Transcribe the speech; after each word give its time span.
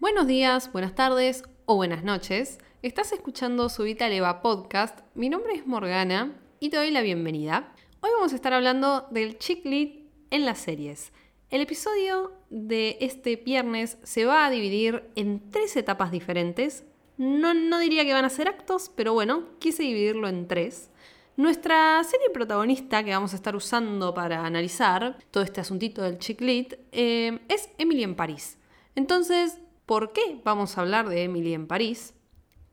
Buenos 0.00 0.28
días, 0.28 0.70
buenas 0.70 0.94
tardes 0.94 1.42
o 1.66 1.74
buenas 1.74 2.04
noches. 2.04 2.58
Estás 2.82 3.10
escuchando 3.10 3.68
Subita 3.68 4.08
Leva 4.08 4.42
Podcast. 4.42 5.00
Mi 5.16 5.28
nombre 5.28 5.54
es 5.54 5.66
Morgana 5.66 6.36
y 6.60 6.70
te 6.70 6.76
doy 6.76 6.92
la 6.92 7.00
bienvenida. 7.00 7.72
Hoy 7.98 8.10
vamos 8.14 8.32
a 8.32 8.36
estar 8.36 8.52
hablando 8.52 9.08
del 9.10 9.38
chick 9.38 9.64
lit 9.64 10.08
en 10.30 10.46
las 10.46 10.60
series. 10.60 11.12
El 11.50 11.62
episodio 11.62 12.30
de 12.48 12.96
este 13.00 13.34
viernes 13.34 13.98
se 14.04 14.24
va 14.24 14.46
a 14.46 14.50
dividir 14.50 15.10
en 15.16 15.50
tres 15.50 15.76
etapas 15.76 16.12
diferentes. 16.12 16.84
No, 17.16 17.52
no 17.52 17.80
diría 17.80 18.04
que 18.04 18.14
van 18.14 18.24
a 18.24 18.30
ser 18.30 18.46
actos, 18.46 18.92
pero 18.94 19.14
bueno, 19.14 19.46
quise 19.58 19.82
dividirlo 19.82 20.28
en 20.28 20.46
tres. 20.46 20.90
Nuestra 21.36 22.04
serie 22.04 22.30
protagonista 22.32 23.02
que 23.02 23.10
vamos 23.10 23.32
a 23.32 23.36
estar 23.36 23.56
usando 23.56 24.14
para 24.14 24.46
analizar 24.46 25.18
todo 25.32 25.42
este 25.42 25.60
asuntito 25.60 26.02
del 26.02 26.20
chick 26.20 26.40
lit 26.40 26.74
eh, 26.92 27.40
es 27.48 27.68
Emily 27.78 28.04
en 28.04 28.14
París. 28.14 28.58
Entonces, 28.94 29.58
¿por 29.88 30.12
qué 30.12 30.38
vamos 30.44 30.76
a 30.76 30.82
hablar 30.82 31.08
de 31.08 31.24
Emily 31.24 31.54
en 31.54 31.66
París? 31.66 32.14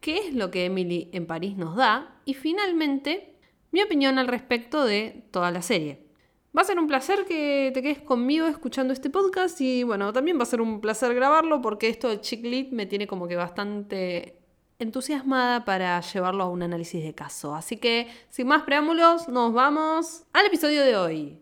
¿Qué 0.01 0.17
es 0.17 0.35
lo 0.35 0.51
que 0.51 0.65
Emily 0.65 1.09
en 1.13 1.25
París 1.25 1.55
nos 1.55 1.77
da? 1.77 2.19
Y 2.25 2.33
finalmente, 2.33 3.37
mi 3.71 3.81
opinión 3.81 4.19
al 4.19 4.27
respecto 4.27 4.83
de 4.83 5.25
toda 5.31 5.49
la 5.49 5.61
serie. 5.61 6.05
Va 6.55 6.61
a 6.61 6.65
ser 6.65 6.77
un 6.77 6.87
placer 6.87 7.25
que 7.25 7.71
te 7.73 7.81
quedes 7.81 8.01
conmigo 8.01 8.47
escuchando 8.47 8.91
este 8.91 9.09
podcast 9.09 9.59
y 9.61 9.83
bueno, 9.83 10.11
también 10.11 10.37
va 10.37 10.43
a 10.43 10.45
ser 10.45 10.59
un 10.59 10.81
placer 10.81 11.15
grabarlo 11.15 11.61
porque 11.61 11.87
esto 11.87 12.09
de 12.09 12.19
chick 12.19 12.43
lit 12.43 12.71
me 12.71 12.85
tiene 12.85 13.07
como 13.07 13.29
que 13.29 13.37
bastante 13.37 14.37
entusiasmada 14.77 15.63
para 15.63 16.01
llevarlo 16.01 16.43
a 16.43 16.49
un 16.49 16.63
análisis 16.63 17.01
de 17.01 17.15
caso. 17.15 17.55
Así 17.55 17.77
que, 17.77 18.09
sin 18.29 18.47
más 18.47 18.63
preámbulos, 18.63 19.29
nos 19.29 19.53
vamos 19.53 20.25
al 20.33 20.47
episodio 20.47 20.81
de 20.81 20.97
hoy. 20.97 21.39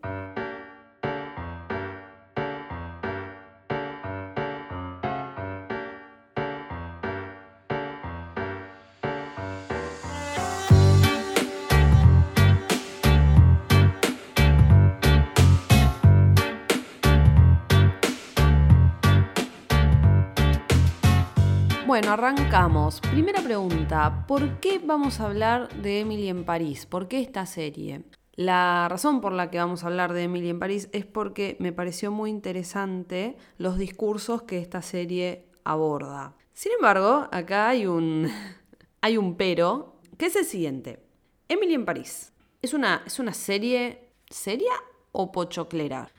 Bueno, 21.94 22.10
arrancamos. 22.10 23.00
Primera 23.00 23.40
pregunta, 23.40 24.24
¿por 24.26 24.58
qué 24.58 24.80
vamos 24.80 25.20
a 25.20 25.26
hablar 25.26 25.68
de 25.80 26.00
Emily 26.00 26.28
en 26.28 26.44
París? 26.44 26.86
¿Por 26.86 27.06
qué 27.06 27.20
esta 27.20 27.46
serie? 27.46 28.02
La 28.34 28.88
razón 28.88 29.20
por 29.20 29.32
la 29.32 29.48
que 29.48 29.58
vamos 29.58 29.84
a 29.84 29.86
hablar 29.86 30.12
de 30.12 30.24
Emily 30.24 30.50
en 30.50 30.58
París 30.58 30.88
es 30.90 31.06
porque 31.06 31.56
me 31.60 31.72
pareció 31.72 32.10
muy 32.10 32.30
interesante 32.30 33.36
los 33.58 33.78
discursos 33.78 34.42
que 34.42 34.58
esta 34.58 34.82
serie 34.82 35.46
aborda. 35.62 36.34
Sin 36.52 36.72
embargo, 36.72 37.28
acá 37.30 37.68
hay 37.68 37.86
un, 37.86 38.28
hay 39.00 39.16
un 39.16 39.36
pero, 39.36 40.00
que 40.18 40.26
es 40.26 40.34
el 40.34 40.46
siguiente. 40.46 40.98
Emily 41.46 41.74
en 41.74 41.84
París. 41.84 42.32
¿Es 42.60 42.74
una, 42.74 43.04
¿Es 43.06 43.20
una 43.20 43.34
serie 43.34 44.08
seria 44.28 44.72
o 45.12 45.30
pochoclera? 45.30 46.10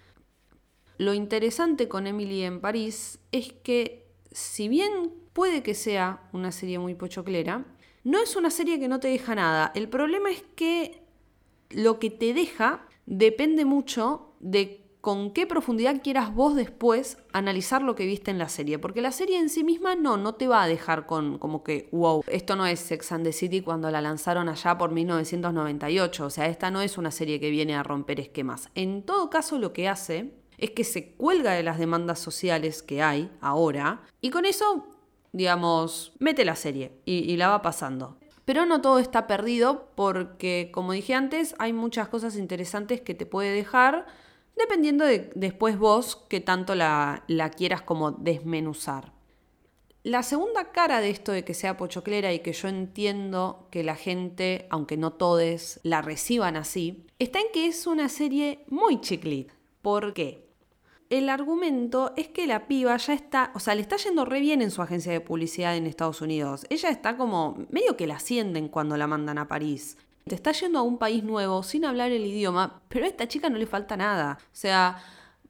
Lo 0.97 1.13
interesante 1.13 1.89
con 1.89 2.07
Emily 2.07 2.43
en 2.43 2.61
París 2.61 3.19
es 3.33 3.51
que 3.51 4.04
si 4.35 4.67
bien 4.67 5.13
puede 5.31 5.63
que 5.63 5.73
sea 5.73 6.27
una 6.33 6.51
serie 6.51 6.77
muy 6.77 6.93
pochoclera. 6.93 7.63
No 8.03 8.19
es 8.19 8.35
una 8.35 8.49
serie 8.49 8.79
que 8.81 8.89
no 8.89 8.99
te 8.99 9.07
deja 9.07 9.33
nada. 9.33 9.71
El 9.75 9.87
problema 9.87 10.29
es 10.29 10.43
que 10.55 11.01
lo 11.69 11.99
que 11.99 12.09
te 12.09 12.33
deja 12.33 12.85
depende 13.05 13.63
mucho 13.63 14.33
de 14.41 14.81
con 14.99 15.31
qué 15.31 15.47
profundidad 15.47 16.01
quieras 16.01 16.33
vos 16.33 16.55
después 16.55 17.17
analizar 17.31 17.81
lo 17.81 17.95
que 17.95 18.05
viste 18.05 18.29
en 18.29 18.37
la 18.37 18.49
serie. 18.49 18.77
Porque 18.77 19.01
la 19.01 19.13
serie 19.13 19.39
en 19.39 19.49
sí 19.49 19.63
misma 19.63 19.95
no, 19.95 20.17
no 20.17 20.35
te 20.35 20.47
va 20.49 20.63
a 20.63 20.67
dejar 20.67 21.05
con 21.05 21.37
como 21.37 21.63
que, 21.63 21.87
wow, 21.93 22.23
esto 22.27 22.57
no 22.57 22.65
es 22.65 22.81
Sex 22.81 23.13
and 23.13 23.23
the 23.23 23.31
City 23.31 23.61
cuando 23.61 23.89
la 23.89 24.01
lanzaron 24.01 24.49
allá 24.49 24.77
por 24.77 24.91
1998. 24.91 26.25
O 26.25 26.29
sea, 26.29 26.47
esta 26.47 26.71
no 26.71 26.81
es 26.81 26.97
una 26.97 27.11
serie 27.11 27.39
que 27.39 27.51
viene 27.51 27.75
a 27.75 27.83
romper 27.83 28.19
esquemas. 28.19 28.69
En 28.75 29.03
todo 29.03 29.29
caso, 29.29 29.57
lo 29.59 29.71
que 29.71 29.87
hace 29.87 30.33
es 30.57 30.71
que 30.71 30.83
se 30.83 31.13
cuelga 31.13 31.53
de 31.53 31.63
las 31.63 31.79
demandas 31.79 32.19
sociales 32.19 32.81
que 32.83 33.01
hay 33.01 33.31
ahora 33.41 34.01
y 34.21 34.29
con 34.29 34.45
eso 34.45 34.87
digamos, 35.35 36.13
mete 36.17 36.45
la 36.45 36.55
serie 36.55 36.93
y, 37.03 37.35
la 37.35 37.49
va 37.49 37.61
pasando. 37.61 38.17
Pero 38.45 38.65
no 38.65 38.79
todo 38.79 38.99
está 38.99 39.27
perdido 39.27 39.89
porque, 39.95 40.71
como 40.73 40.93
dije 40.93 41.13
antes, 41.13 41.55
hay 41.59 41.73
muchas 41.73 42.07
cosas 42.07 42.37
interesantes 42.37 43.01
que 43.01 43.15
te 43.15 43.25
puede 43.25 43.51
dejar 43.51 44.05
dependiendo 44.55 45.03
de 45.03 45.31
después 45.35 45.77
vos 45.77 46.15
que 46.29 46.39
tanto 46.39 46.73
la, 46.73 47.25
la 47.27 47.49
quieras 47.49 47.81
como 47.81 48.11
desmenuzar. 48.11 49.11
La 50.03 50.23
segunda 50.23 50.71
cara 50.71 51.01
de 51.01 51.09
esto 51.09 51.33
de 51.33 51.43
que 51.43 51.53
sea 51.53 51.75
pochoclera 51.75 52.31
y 52.31 52.39
que 52.39 52.53
yo 52.53 52.69
entiendo 52.69 53.67
que 53.71 53.83
la 53.83 53.95
gente, 53.95 54.67
aunque 54.69 54.95
no 54.95 55.11
todos, 55.11 55.81
la 55.83 56.01
reciban 56.01 56.55
así, 56.55 57.07
está 57.19 57.39
en 57.39 57.47
que 57.51 57.67
es 57.67 57.87
una 57.87 58.07
serie 58.07 58.63
muy 58.69 59.01
chiclit. 59.01 59.51
¿Por 59.81 60.13
qué? 60.13 60.44
El 61.09 61.29
argumento 61.29 62.13
es 62.15 62.27
que 62.27 62.47
la 62.47 62.67
piba 62.67 62.97
ya 62.97 63.13
está, 63.13 63.51
o 63.53 63.59
sea, 63.59 63.75
le 63.75 63.81
está 63.81 63.97
yendo 63.97 64.25
re 64.25 64.39
bien 64.39 64.61
en 64.61 64.71
su 64.71 64.81
agencia 64.81 65.11
de 65.11 65.21
publicidad 65.21 65.75
en 65.75 65.85
Estados 65.85 66.21
Unidos. 66.21 66.65
Ella 66.69 66.89
está 66.89 67.17
como 67.17 67.65
medio 67.69 67.95
que 67.95 68.07
la 68.07 68.15
ascienden 68.15 68.69
cuando 68.69 68.97
la 68.97 69.07
mandan 69.07 69.37
a 69.37 69.47
París. 69.47 69.97
Te 70.25 70.35
está 70.35 70.51
yendo 70.51 70.79
a 70.79 70.81
un 70.81 70.97
país 70.97 71.23
nuevo 71.23 71.61
sin 71.61 71.85
hablar 71.85 72.11
el 72.11 72.25
idioma, 72.25 72.81
pero 72.89 73.05
a 73.05 73.07
esta 73.07 73.27
chica 73.27 73.49
no 73.49 73.57
le 73.57 73.67
falta 73.67 73.95
nada. 73.95 74.39
O 74.41 74.55
sea, 74.55 74.97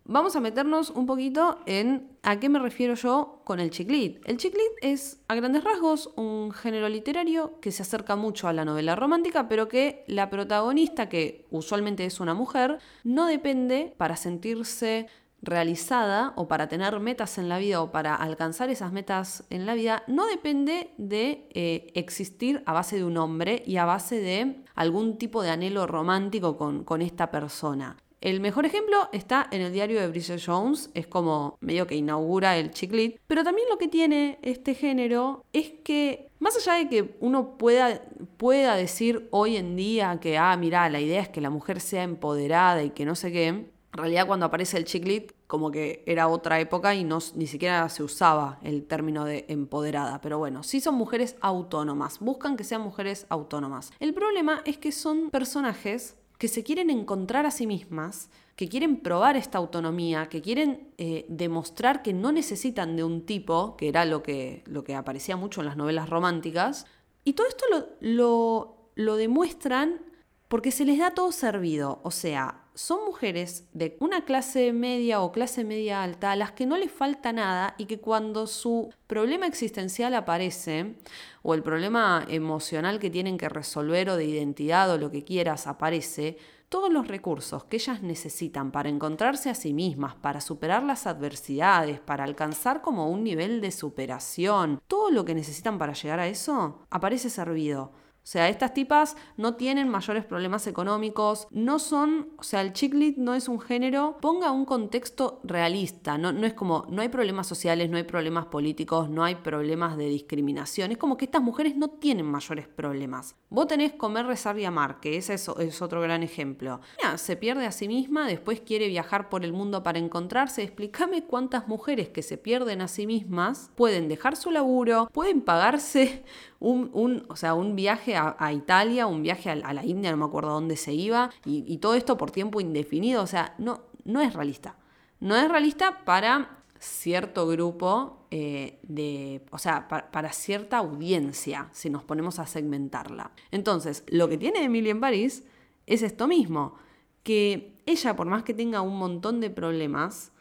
vamos 0.04 0.36
a 0.36 0.42
meternos 0.42 0.90
un 0.90 1.06
poquito 1.06 1.60
en 1.66 2.10
a 2.24 2.40
qué 2.40 2.50
me 2.50 2.60
refiero 2.60 2.96
yo 2.96 3.42
con 3.44 3.60
el 3.60 3.70
chiclit. 3.70 4.20
El 4.26 4.36
chiclit 4.38 4.72
es, 4.82 5.22
a 5.28 5.36
grandes 5.36 5.64
rasgos, 5.64 6.12
un 6.18 6.52
género 6.52 6.90
literario 6.90 7.60
que 7.62 7.72
se 7.72 7.84
acerca 7.84 8.18
mucho 8.18 8.48
a 8.48 8.54
la 8.54 8.66
novela 8.66 8.96
romántica, 8.96 9.48
pero 9.48 9.68
que 9.68 10.04
la 10.08 10.30
protagonista, 10.30 11.08
que 11.08 11.46
usualmente 11.52 12.06
es 12.06 12.20
una 12.20 12.34
mujer, 12.34 12.80
no 13.06 13.28
depende 13.28 13.94
para 13.98 14.18
sentirse 14.18 15.08
realizada 15.46 16.34
o 16.36 16.48
para 16.48 16.68
tener 16.68 17.00
metas 17.00 17.38
en 17.38 17.50
la 17.50 17.58
vida 17.58 17.82
o 17.82 17.92
para 17.92 18.16
alcanzar 18.16 18.70
esas 18.70 18.92
metas 18.92 19.44
en 19.50 19.66
la 19.66 19.74
vida 19.74 20.04
no 20.08 20.26
depende 20.28 20.92
de 20.98 21.48
eh, 21.54 21.92
existir 21.94 22.64
a 22.66 22.74
base 22.74 22.98
de 22.98 23.04
un 23.04 23.18
hombre 23.18 23.64
y 23.66 23.78
a 23.78 23.86
base 23.86 24.20
de 24.20 24.64
algún 24.76 25.18
tipo 25.18 25.42
de 25.42 25.52
anhelo 25.52 25.88
romántico 25.88 26.58
con, 26.58 26.84
con 26.84 27.02
esta 27.02 27.32
persona. 27.32 27.98
El 28.26 28.40
mejor 28.40 28.66
ejemplo 28.66 29.08
está 29.12 29.48
en 29.52 29.62
el 29.62 29.72
diario 29.72 30.02
de 30.02 30.08
Bridget 30.08 30.42
Jones, 30.44 30.90
es 30.96 31.06
como 31.06 31.58
medio 31.60 31.86
que 31.86 31.96
inaugura 31.96 32.58
el 32.58 32.72
chiclit, 32.72 33.20
pero 33.28 33.44
también 33.44 33.68
lo 33.70 33.78
que 33.78 33.88
tiene 33.88 34.40
este 34.42 34.74
género 34.74 35.46
es 35.54 35.74
que 35.84 36.32
más 36.40 36.56
allá 36.58 36.80
de 36.80 36.90
que 36.90 37.16
uno 37.20 37.58
pueda, 37.58 38.02
pueda 38.38 38.76
decir 38.76 39.28
hoy 39.30 39.58
en 39.58 39.76
día 39.76 40.20
que, 40.20 40.40
ah, 40.40 40.58
mira, 40.58 40.90
la 40.90 41.00
idea 41.00 41.22
es 41.22 41.30
que 41.30 41.40
la 41.40 41.52
mujer 41.52 41.80
sea 41.80 42.02
empoderada 42.02 42.84
y 42.84 42.90
que 42.90 43.06
no 43.06 43.14
sé 43.14 43.32
qué, 43.32 43.70
en 43.96 44.00
realidad 44.00 44.28
cuando 44.28 44.46
aparece 44.46 44.78
el 44.78 44.84
chiclit 44.84 45.32
como 45.48 45.72
que 45.72 46.04
era 46.06 46.28
otra 46.28 46.60
época 46.60 46.94
y 46.96 47.06
no, 47.06 47.20
ni 47.36 47.48
siquiera 47.48 47.88
se 47.88 48.04
usaba 48.04 48.60
el 48.62 48.86
término 48.86 49.24
de 49.24 49.46
empoderada. 49.48 50.20
Pero 50.20 50.38
bueno, 50.38 50.64
sí 50.64 50.82
son 50.82 50.96
mujeres 50.96 51.38
autónomas, 51.40 52.20
buscan 52.20 52.58
que 52.58 52.66
sean 52.66 52.82
mujeres 52.82 53.26
autónomas. 53.30 53.94
El 54.02 54.14
problema 54.14 54.62
es 54.66 54.78
que 54.78 54.92
son 54.92 55.30
personajes 55.30 56.18
que 56.38 56.50
se 56.50 56.62
quieren 56.62 56.90
encontrar 56.90 57.46
a 57.46 57.52
sí 57.52 57.68
mismas, 57.68 58.30
que 58.58 58.68
quieren 58.68 58.98
probar 58.98 59.38
esta 59.38 59.60
autonomía, 59.60 60.28
que 60.28 60.42
quieren 60.42 60.90
eh, 60.98 61.26
demostrar 61.30 62.02
que 62.02 62.12
no 62.12 62.34
necesitan 62.34 62.98
de 62.98 63.06
un 63.06 63.26
tipo, 63.26 63.78
que 63.78 63.88
era 63.88 64.04
lo 64.04 64.22
que, 64.24 64.62
lo 64.66 64.84
que 64.84 64.94
aparecía 64.94 65.38
mucho 65.38 65.62
en 65.62 65.68
las 65.68 65.78
novelas 65.78 66.10
románticas. 66.10 66.86
Y 67.24 67.32
todo 67.32 67.48
esto 67.48 67.64
lo, 67.72 67.88
lo, 68.02 68.90
lo 68.96 69.16
demuestran 69.16 70.02
porque 70.50 70.72
se 70.72 70.84
les 70.84 71.00
da 71.00 71.12
todo 71.12 71.32
servido. 71.32 72.02
O 72.04 72.12
sea, 72.12 72.65
son 72.76 73.06
mujeres 73.06 73.68
de 73.74 73.98
una 74.00 74.26
clase 74.26 74.74
media 74.74 75.22
o 75.22 75.32
clase 75.32 75.64
media 75.64 76.04
alta 76.04 76.32
a 76.32 76.36
las 76.36 76.52
que 76.52 76.66
no 76.66 76.78
les 76.78 76.92
falta 76.92 77.32
nada 77.34 77.74
y 77.78 77.86
que 77.86 78.00
cuando 78.00 78.48
su 78.48 78.94
problema 79.08 79.48
existencial 79.48 80.14
aparece 80.14 80.96
o 81.42 81.54
el 81.54 81.64
problema 81.64 82.26
emocional 82.30 83.00
que 83.00 83.10
tienen 83.10 83.38
que 83.38 83.50
resolver 83.50 84.10
o 84.10 84.18
de 84.18 84.26
identidad 84.26 84.92
o 84.92 84.98
lo 84.98 85.10
que 85.10 85.24
quieras 85.24 85.68
aparece, 85.68 86.38
todos 86.68 86.92
los 86.92 87.08
recursos 87.08 87.64
que 87.64 87.78
ellas 87.78 88.02
necesitan 88.02 88.72
para 88.72 88.90
encontrarse 88.90 89.50
a 89.50 89.56
sí 89.56 89.74
mismas, 89.74 90.16
para 90.16 90.42
superar 90.42 90.84
las 90.84 91.08
adversidades, 91.08 92.02
para 92.02 92.26
alcanzar 92.26 92.82
como 92.82 93.10
un 93.10 93.24
nivel 93.24 93.62
de 93.62 93.72
superación, 93.72 94.82
todo 94.88 95.12
lo 95.12 95.24
que 95.24 95.36
necesitan 95.36 95.78
para 95.78 95.94
llegar 95.94 96.20
a 96.20 96.28
eso, 96.28 96.86
aparece 96.90 97.30
servido. 97.30 97.94
O 98.26 98.28
sea, 98.28 98.50
estas 98.50 98.74
tipas 98.74 99.16
no 99.38 99.54
tienen 99.54 99.88
mayores 99.88 100.26
problemas 100.26 100.66
económicos, 100.66 101.48
no 101.52 101.78
son, 101.78 102.30
o 102.40 102.44
sea, 102.44 102.62
el 102.62 102.74
chick 102.74 102.96
no 103.18 103.36
es 103.36 103.48
un 103.48 103.60
género, 103.60 104.18
ponga 104.20 104.50
un 104.50 104.66
contexto 104.66 105.42
realista, 105.44 106.18
no, 106.18 106.32
no 106.32 106.48
es 106.48 106.56
como, 106.56 106.88
no 106.90 107.04
hay 107.04 107.10
problemas 107.10 107.46
sociales, 107.46 107.88
no 107.88 107.98
hay 107.98 108.04
problemas 108.04 108.48
políticos, 108.48 109.12
no 109.12 109.24
hay 109.24 109.36
problemas 109.36 109.96
de 109.96 110.10
discriminación, 110.10 110.92
es 110.92 110.98
como 110.98 111.18
que 111.18 111.26
estas 111.26 111.44
mujeres 111.44 111.78
no 111.78 111.90
tienen 111.90 112.26
mayores 112.26 112.68
problemas. 112.68 113.36
Vos 113.50 113.68
tenés 113.68 113.94
comer, 113.94 114.26
rezar 114.26 114.58
y 114.58 114.66
amar, 114.66 115.00
que 115.00 115.18
ese 115.18 115.36
es, 115.36 115.48
es 115.60 115.84
otro 115.84 116.02
gran 116.02 116.24
ejemplo. 116.24 116.82
se 117.18 117.36
pierde 117.36 117.68
a 117.68 117.72
sí 117.72 117.88
misma, 117.88 118.26
después 118.26 118.60
quiere 118.60 118.88
viajar 118.88 119.30
por 119.30 119.46
el 119.46 119.54
mundo 119.54 119.84
para 119.84 120.00
encontrarse, 120.00 120.64
explícame 120.64 121.26
cuántas 121.26 121.68
mujeres 121.68 122.10
que 122.10 122.24
se 122.24 122.40
pierden 122.40 122.82
a 122.82 122.88
sí 122.88 123.06
mismas 123.06 123.70
pueden 123.76 124.08
dejar 124.08 124.36
su 124.36 124.50
laburo, 124.50 125.10
pueden 125.14 125.42
pagarse 125.42 126.24
un, 126.72 127.26
o 127.30 127.36
sea, 127.36 127.54
un 127.54 127.76
viaje 127.76 128.16
a, 128.16 128.54
Italia, 128.54 129.06
un 129.06 129.22
viaje 129.22 129.50
a, 129.50 129.74
la 129.74 129.86
India, 129.86 130.12
no 130.12 130.18
me 130.18 130.26
acuerdo 130.26 130.50
dónde 130.52 130.76
se 130.78 130.94
iba, 130.94 131.30
y, 131.46 131.78
todo 131.78 131.94
esto 131.94 132.18
por 132.18 132.32
tiempo 132.32 132.60
indefinido, 132.60 133.22
o 133.22 133.28
sea, 133.28 133.54
no, 133.58 133.82
no 134.04 134.22
es 134.22 134.34
realista. 134.34 134.76
No 135.20 135.36
es 135.36 135.50
realista 135.50 136.04
para 136.04 136.64
cierto 136.80 137.48
grupo 137.48 138.28
eh, 138.32 138.80
de, 138.84 139.46
o 139.52 139.58
sea, 139.58 139.88
para, 139.88 140.34
cierta 140.34 140.78
audiencia, 140.78 141.70
si 141.72 141.90
nos 141.90 142.04
ponemos 142.04 142.40
a 142.40 142.48
segmentarla. 142.48 143.32
Entonces, 143.52 144.04
lo 144.08 144.28
que 144.28 144.38
tiene 144.38 144.64
Emilia 144.64 144.92
en 144.92 145.00
París 145.00 145.44
es 145.86 146.02
esto 146.02 146.28
mismo, 146.28 146.76
que 147.24 147.76
ella, 147.86 148.16
por 148.16 148.28
más 148.28 148.44
que 148.44 148.54
tenga 148.54 148.82
un 148.82 148.98
montón 148.98 149.40
de 149.40 149.50
problemas, 149.52 150.32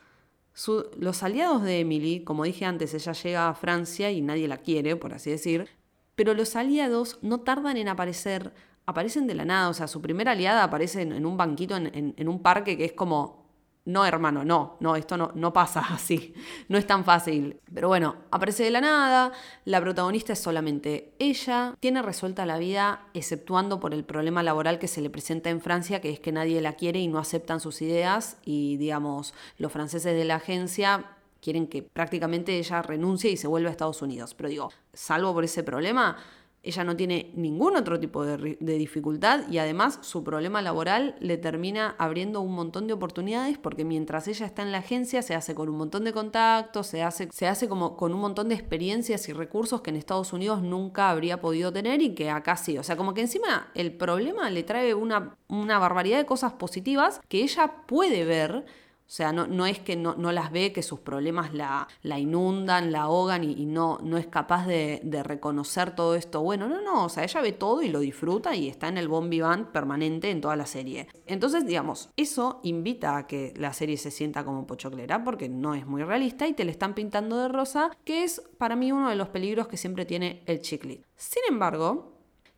los 0.99 1.23
aliados 1.23 1.63
de 1.63 1.81
Emily, 1.81 2.21
como 2.25 2.45
dije 2.45 2.65
antes, 2.65 2.95
ella 2.95 3.13
llega 3.13 3.49
a 3.49 3.55
Francia 3.55 4.11
y 4.11 4.21
nadie 4.23 4.49
la 4.49 4.59
quiere, 4.59 4.97
por 4.97 5.13
así 5.13 5.31
decir, 5.31 5.69
pero 6.15 6.35
los 6.35 6.57
aliados 6.57 7.19
no 7.23 7.41
tardan 7.41 7.77
en 7.77 7.89
aparecer, 7.89 8.53
aparecen 8.87 9.27
de 9.27 9.35
la 9.35 9.45
nada, 9.45 9.69
o 9.69 9.75
sea, 9.75 9.89
su 9.89 10.01
primera 10.01 10.33
aliada 10.33 10.65
aparece 10.65 11.03
en, 11.03 11.27
un 11.27 11.37
banquito, 11.37 11.77
en, 11.77 12.29
un 12.29 12.43
parque 12.43 12.77
que 12.77 12.85
es 12.85 12.93
como, 12.93 13.45
no 13.87 14.07
hermano, 14.07 14.45
no, 14.45 14.77
no, 14.81 14.97
esto 14.97 15.17
no, 15.17 15.53
pasa 15.53 15.81
así, 15.91 16.35
no 16.69 16.79
es 16.79 16.87
tan 16.87 17.05
fácil. 17.05 17.61
Pero 17.73 17.89
bueno, 17.89 18.17
aparece 18.31 18.65
de 18.65 18.71
la 18.71 18.81
nada, 18.81 19.33
la 19.65 19.81
protagonista 19.81 20.33
es 20.33 20.39
solamente 20.39 21.15
ella, 21.19 21.75
tiene 21.81 22.01
resuelta 22.03 22.47
la 22.47 22.59
vida, 22.59 23.09
exceptuando 23.15 23.81
por 23.81 23.93
el 23.93 24.05
problema 24.05 24.43
laboral 24.43 24.79
que 24.79 24.89
se 24.89 25.01
le 25.01 25.11
presenta 25.11 25.51
en 25.51 25.61
Francia, 25.61 26.01
que 26.01 26.11
es 26.11 26.21
que 26.21 26.33
nadie 26.33 26.61
la 26.61 26.75
quiere 26.75 27.01
y 27.01 27.09
no 27.09 27.19
aceptan 27.19 27.61
sus 27.61 27.83
ideas, 27.83 28.39
y 28.45 28.77
digamos, 28.77 29.35
los 29.59 29.73
franceses 29.73 30.15
de 30.15 30.25
la 30.25 30.37
agencia 30.37 31.07
quieren 31.45 31.67
que 31.67 31.83
prácticamente 31.83 32.59
ella 32.59 32.81
renuncie 32.81 33.31
y 33.31 33.37
se 33.37 33.47
vuelva 33.47 33.69
a 33.69 33.73
Estados 33.73 34.01
Unidos. 34.01 34.35
Pero 34.35 34.49
digo, 34.49 34.71
salvo 34.95 35.35
por 35.35 35.45
ese 35.45 35.63
problema, 35.63 36.17
ella 36.63 36.85
no 36.85 36.97
tiene 36.97 37.31
ningún 37.35 37.77
otro 37.77 38.01
tipo 38.01 38.25
de, 38.25 38.57
dificultad 38.59 39.47
y 39.51 39.59
además 39.59 39.99
su 40.01 40.25
problema 40.25 40.63
laboral 40.63 41.17
le 41.21 41.37
termina 41.37 41.95
abriendo 41.99 42.41
un 42.41 42.55
montón 42.55 42.87
de 42.87 42.95
oportunidades 42.95 43.59
porque 43.59 43.85
mientras 43.85 44.27
ella 44.27 44.47
está 44.47 44.63
en 44.63 44.73
la 44.73 44.79
agencia 44.79 45.21
se 45.21 45.35
hace 45.35 45.55
con 45.55 45.69
un 45.69 45.77
montón 45.77 46.05
de 46.05 46.15
contactos, 46.15 46.87
se 46.87 47.03
hace, 47.03 47.29
se 47.31 47.47
hace 47.47 47.69
como 47.69 47.99
con 47.99 48.15
un 48.15 48.21
montón 48.21 48.49
de 48.49 48.55
experiencias 48.55 49.29
y 49.29 49.35
recursos 49.35 49.83
que 49.83 49.91
en 49.91 49.97
Estados 49.97 50.33
Unidos 50.33 50.63
nunca 50.63 51.11
habría 51.11 51.43
podido 51.43 51.71
tener 51.71 52.01
y 52.01 52.15
que 52.15 52.31
acá 52.31 52.57
sí. 52.57 52.79
O 52.79 52.83
sea, 52.83 52.97
como 52.97 53.13
que 53.13 53.21
encima 53.21 53.69
el 53.75 53.93
problema 53.93 54.49
le 54.49 54.63
trae 54.63 54.95
una, 54.95 55.37
una 55.49 55.79
barbaridad 55.79 56.17
de 56.17 56.25
cosas 56.25 56.55
positivas 56.55 57.21
que 57.29 57.43
ella 57.43 57.85
puede 57.87 58.25
ver 58.25 58.65
o 59.07 59.11
sea, 59.17 59.33
no, 59.33 59.47
no 59.47 59.67
es 59.67 59.79
que 59.79 59.97
no, 59.97 60.15
las 60.33 60.51
ve, 60.51 60.73
que 60.73 60.83
sus 60.83 61.01
problemas 61.01 61.53
la, 61.53 61.87
la 62.03 62.19
inundan, 62.19 62.91
la 62.91 63.03
ahogan 63.03 63.45
y, 63.45 63.67
no, 63.67 63.99
no 64.03 64.17
es 64.17 64.27
capaz 64.27 64.67
de, 64.67 65.01
reconocer 65.25 65.95
todo 65.95 66.17
esto 66.17 66.43
bueno. 66.43 66.69
No, 66.69 66.81
no, 66.81 67.05
o 67.05 67.09
sea, 67.09 67.23
ella 67.25 67.41
ve 67.41 67.53
todo 67.53 67.83
y 67.83 67.89
lo 67.89 68.01
disfruta 68.01 68.55
y 68.57 68.69
está 68.69 68.89
en 68.89 68.99
el 68.99 69.09
bon 69.09 69.31
vivant 69.31 69.69
permanente 69.69 70.31
en 70.31 70.41
toda 70.41 70.57
la 70.57 70.67
serie. 70.67 71.09
Entonces, 71.27 71.67
digamos, 71.67 72.11
eso 72.17 72.61
invita 72.63 73.17
a 73.17 73.27
que 73.27 73.55
la 73.57 73.73
serie 73.73 73.97
se 73.97 74.11
sienta 74.11 74.45
como 74.45 74.67
pochoclera 74.67 75.23
porque 75.23 75.49
no 75.49 75.75
es 75.75 75.87
muy 75.87 76.03
realista 76.03 76.47
y 76.47 76.55
te 76.55 76.65
le 76.65 76.71
están 76.71 76.95
pintando 76.95 77.39
de 77.39 77.49
rosa, 77.49 77.91
que 78.05 78.25
es 78.25 78.43
para 78.59 78.77
mí 78.77 78.91
uno 78.91 79.11
de 79.11 79.17
los 79.17 79.29
peligros 79.29 79.69
que 79.69 79.77
siempre 79.77 80.05
tiene 80.05 80.43
el 80.47 80.61
chiclit. 80.61 81.05
Sin 81.17 81.43
embargo, 81.49 82.14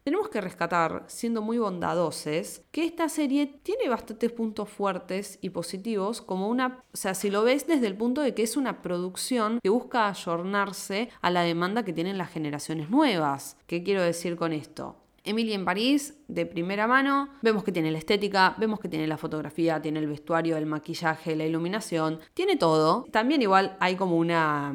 tenemos 0.07 0.29
que 0.29 0.41
rescatar, 0.41 1.03
siendo 1.09 1.43
muy 1.43 1.59
bondadosos, 1.59 2.63
que 2.71 2.85
esta 2.85 3.09
serie 3.09 3.59
tiene 3.65 3.89
bastantes 3.89 4.31
puntos 4.31 4.69
fuertes 4.69 5.37
y 5.43 5.51
positivos, 5.51 6.23
como 6.23 6.49
una, 6.49 6.85
o 6.95 6.97
sea, 6.97 7.13
si 7.15 7.29
lo 7.29 7.43
ves 7.43 7.67
desde 7.67 7.89
el 7.89 7.97
punto 7.97 8.21
de 8.21 8.33
que 8.33 8.45
es 8.45 8.57
una 8.57 8.83
producción 8.83 9.59
que 9.61 9.69
busca 9.69 10.09
ayornarse 10.09 11.09
a 11.23 11.31
la 11.31 11.43
demanda 11.43 11.85
que 11.85 11.93
tienen 11.93 12.19
las 12.19 12.31
generaciones 12.31 12.89
nuevas. 12.89 13.57
¿Qué 13.67 13.83
quiero 13.83 14.01
decir 14.01 14.37
con 14.37 14.53
esto? 14.53 14.95
Emily 15.25 15.55
en 15.55 15.65
París, 15.65 16.15
de 16.29 16.47
primera 16.47 16.87
mano, 16.87 17.31
vemos 17.43 17.65
que 17.65 17.73
tiene 17.73 17.91
la 17.91 17.99
estética, 17.99 18.55
vemos 18.59 18.79
que 18.79 18.89
tiene 18.89 19.09
la 19.09 19.19
fotografía, 19.19 19.83
tiene 19.83 19.99
el 19.99 20.07
vestuario, 20.07 20.57
el 20.57 20.67
maquillaje, 20.67 21.35
la 21.35 21.47
iluminación, 21.47 22.21
tiene 22.33 22.55
todo. 22.55 23.07
También 23.11 23.43
igual 23.43 23.77
hay 23.81 23.97
como 23.97 24.19
una 24.19 24.73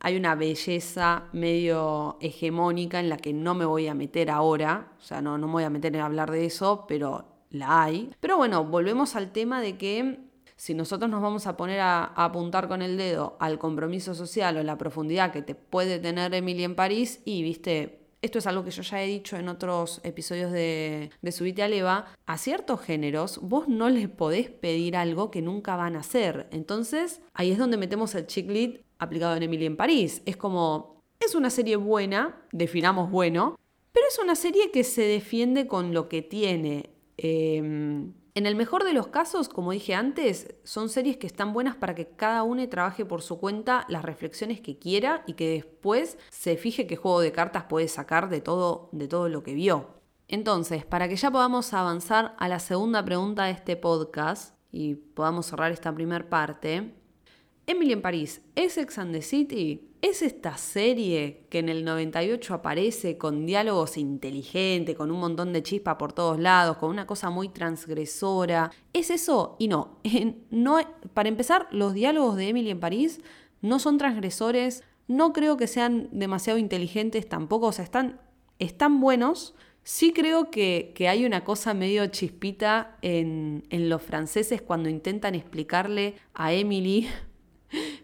hay 0.00 0.16
una 0.16 0.34
belleza 0.34 1.24
medio 1.32 2.18
hegemónica 2.20 3.00
en 3.00 3.08
la 3.08 3.16
que 3.16 3.32
no 3.32 3.54
me 3.54 3.64
voy 3.64 3.88
a 3.88 3.94
meter 3.94 4.30
ahora, 4.30 4.92
o 4.98 5.02
sea, 5.02 5.20
no, 5.20 5.38
no 5.38 5.46
me 5.46 5.54
voy 5.54 5.64
a 5.64 5.70
meter 5.70 5.94
en 5.94 6.02
hablar 6.02 6.30
de 6.30 6.46
eso, 6.46 6.84
pero 6.86 7.24
la 7.50 7.84
hay. 7.84 8.10
Pero 8.20 8.36
bueno, 8.36 8.64
volvemos 8.64 9.16
al 9.16 9.32
tema 9.32 9.60
de 9.60 9.76
que 9.76 10.28
si 10.56 10.74
nosotros 10.74 11.08
nos 11.08 11.22
vamos 11.22 11.46
a 11.46 11.56
poner 11.56 11.80
a, 11.80 12.04
apuntar 12.04 12.68
con 12.68 12.82
el 12.82 12.96
dedo 12.96 13.36
al 13.40 13.58
compromiso 13.58 14.14
social 14.14 14.56
o 14.56 14.62
la 14.62 14.76
profundidad 14.76 15.32
que 15.32 15.42
te 15.42 15.54
puede 15.54 15.98
tener 15.98 16.34
Emily 16.34 16.64
en 16.64 16.74
París, 16.74 17.20
y 17.24 17.42
viste, 17.42 18.00
esto 18.22 18.40
es 18.40 18.46
algo 18.48 18.64
que 18.64 18.72
yo 18.72 18.82
ya 18.82 19.00
he 19.00 19.06
dicho 19.06 19.36
en 19.36 19.48
otros 19.48 20.00
episodios 20.02 20.50
de, 20.50 21.10
de 21.22 21.32
Subite 21.32 21.62
a 21.62 21.68
Leva, 21.68 22.06
a 22.26 22.38
ciertos 22.38 22.80
géneros 22.80 23.38
vos 23.40 23.68
no 23.68 23.88
les 23.88 24.08
podés 24.08 24.50
pedir 24.50 24.96
algo 24.96 25.30
que 25.30 25.42
nunca 25.42 25.76
van 25.76 25.94
a 25.94 26.00
hacer. 26.00 26.48
Entonces, 26.50 27.22
ahí 27.34 27.52
es 27.52 27.58
donde 27.58 27.76
metemos 27.76 28.16
el 28.16 28.26
chick 28.26 28.48
aplicado 28.98 29.36
en 29.36 29.42
Emily 29.42 29.66
en 29.66 29.76
París. 29.76 30.22
Es 30.26 30.36
como, 30.36 31.02
es 31.20 31.34
una 31.34 31.50
serie 31.50 31.76
buena, 31.76 32.42
definamos 32.52 33.10
bueno, 33.10 33.58
pero 33.92 34.06
es 34.08 34.18
una 34.18 34.34
serie 34.34 34.70
que 34.70 34.84
se 34.84 35.02
defiende 35.02 35.66
con 35.66 35.92
lo 35.92 36.08
que 36.08 36.22
tiene. 36.22 36.90
Em, 37.16 38.12
en 38.34 38.46
el 38.46 38.54
mejor 38.54 38.84
de 38.84 38.92
los 38.92 39.08
casos, 39.08 39.48
como 39.48 39.72
dije 39.72 39.96
antes, 39.96 40.54
son 40.62 40.88
series 40.88 41.16
que 41.16 41.26
están 41.26 41.52
buenas 41.52 41.74
para 41.74 41.96
que 41.96 42.06
cada 42.06 42.44
uno 42.44 42.68
trabaje 42.68 43.04
por 43.04 43.20
su 43.20 43.40
cuenta 43.40 43.84
las 43.88 44.04
reflexiones 44.04 44.60
que 44.60 44.78
quiera 44.78 45.24
y 45.26 45.32
que 45.32 45.50
después 45.50 46.18
se 46.30 46.56
fije 46.56 46.86
qué 46.86 46.94
juego 46.94 47.20
de 47.20 47.32
cartas 47.32 47.64
puede 47.64 47.88
sacar 47.88 48.28
de 48.28 48.40
todo, 48.40 48.90
de 48.92 49.08
todo 49.08 49.28
lo 49.28 49.42
que 49.42 49.54
vio. 49.54 49.88
Entonces, 50.28 50.84
para 50.84 51.08
que 51.08 51.16
ya 51.16 51.30
podamos 51.32 51.72
avanzar 51.72 52.36
a 52.38 52.48
la 52.48 52.60
segunda 52.60 53.04
pregunta 53.04 53.46
de 53.46 53.50
este 53.50 53.76
podcast 53.76 54.54
y 54.70 54.94
podamos 54.94 55.46
cerrar 55.46 55.72
esta 55.72 55.92
primera 55.92 56.28
parte, 56.28 56.94
Emily 57.68 57.92
en 57.92 58.00
París, 58.00 58.40
¿es 58.54 58.78
Ex 58.78 58.96
and 58.96 59.12
the 59.12 59.20
City? 59.20 59.90
¿Es 60.00 60.22
esta 60.22 60.56
serie 60.56 61.44
que 61.50 61.58
en 61.58 61.68
el 61.68 61.84
98 61.84 62.54
aparece 62.54 63.18
con 63.18 63.44
diálogos 63.44 63.98
inteligentes, 63.98 64.96
con 64.96 65.10
un 65.10 65.20
montón 65.20 65.52
de 65.52 65.62
chispa 65.62 65.98
por 65.98 66.14
todos 66.14 66.40
lados, 66.40 66.78
con 66.78 66.88
una 66.88 67.06
cosa 67.06 67.28
muy 67.28 67.50
transgresora? 67.50 68.70
¿Es 68.94 69.10
eso? 69.10 69.56
Y 69.58 69.68
no. 69.68 69.98
no 70.50 70.78
para 71.12 71.28
empezar, 71.28 71.68
los 71.70 71.92
diálogos 71.92 72.36
de 72.36 72.48
Emily 72.48 72.70
en 72.70 72.80
París 72.80 73.20
no 73.60 73.78
son 73.78 73.98
transgresores, 73.98 74.82
no 75.06 75.34
creo 75.34 75.58
que 75.58 75.66
sean 75.66 76.08
demasiado 76.10 76.58
inteligentes 76.58 77.28
tampoco, 77.28 77.66
o 77.66 77.72
sea, 77.72 77.84
están, 77.84 78.18
están 78.58 78.98
buenos. 78.98 79.54
Sí 79.82 80.14
creo 80.14 80.50
que, 80.50 80.94
hay 81.06 81.26
una 81.26 81.44
cosa 81.44 81.74
medio 81.74 82.06
chispita 82.06 82.96
en, 83.02 83.66
en 83.68 83.90
los 83.90 84.00
franceses 84.00 84.62
cuando 84.62 84.88
intentan 84.88 85.34
explicarle 85.34 86.14
a 86.32 86.54
Emily 86.54 87.08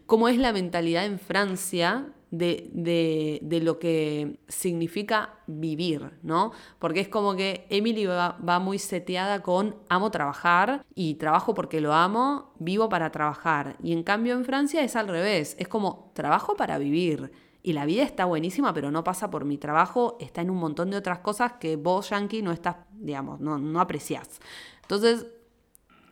cómo 0.06 0.28
es 0.28 0.38
la 0.38 0.52
mentalidad 0.52 1.04
en 1.04 1.18
Francia 1.18 2.12
de, 2.38 3.60
lo 3.62 3.78
que 3.78 4.40
significa 4.48 5.38
vivir, 5.46 6.18
¿no? 6.22 6.52
Porque 6.78 7.00
es 7.00 7.08
como 7.08 7.36
que 7.36 7.66
Emily 7.70 8.06
va, 8.06 8.38
va, 8.46 8.58
muy 8.58 8.78
seteada 8.78 9.42
con 9.42 9.76
amo 9.88 10.10
trabajar 10.10 10.84
y 10.94 11.14
trabajo 11.14 11.54
porque 11.54 11.80
lo 11.80 11.92
amo, 11.92 12.52
vivo 12.58 12.88
para 12.88 13.10
trabajar. 13.10 13.76
Y 13.82 13.92
en 13.92 14.02
cambio 14.02 14.34
en 14.34 14.44
Francia 14.44 14.82
es 14.82 14.96
al 14.96 15.08
revés, 15.08 15.56
es 15.58 15.68
como 15.68 16.10
trabajo 16.14 16.56
para 16.56 16.78
vivir. 16.78 17.32
Y 17.62 17.72
la 17.72 17.86
vida 17.86 18.02
está 18.02 18.26
buenísima, 18.26 18.74
pero 18.74 18.90
no 18.90 19.04
pasa 19.04 19.30
por 19.30 19.46
mi 19.46 19.56
trabajo, 19.56 20.18
está 20.20 20.42
en 20.42 20.50
un 20.50 20.58
montón 20.58 20.90
de 20.90 20.98
otras 20.98 21.20
cosas 21.20 21.54
que 21.54 21.76
vos, 21.76 22.10
Yankee, 22.10 22.42
no 22.42 22.52
estás, 22.52 22.76
digamos, 22.92 23.40
no, 23.40 23.58
no 23.58 23.80
apreciás. 23.80 24.40
Entonces, 24.82 25.26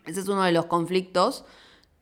ese 0.07 0.21
es 0.21 0.29
uno 0.29 0.45
de 0.45 0.53
los 0.53 0.67
conflictos 0.67 1.45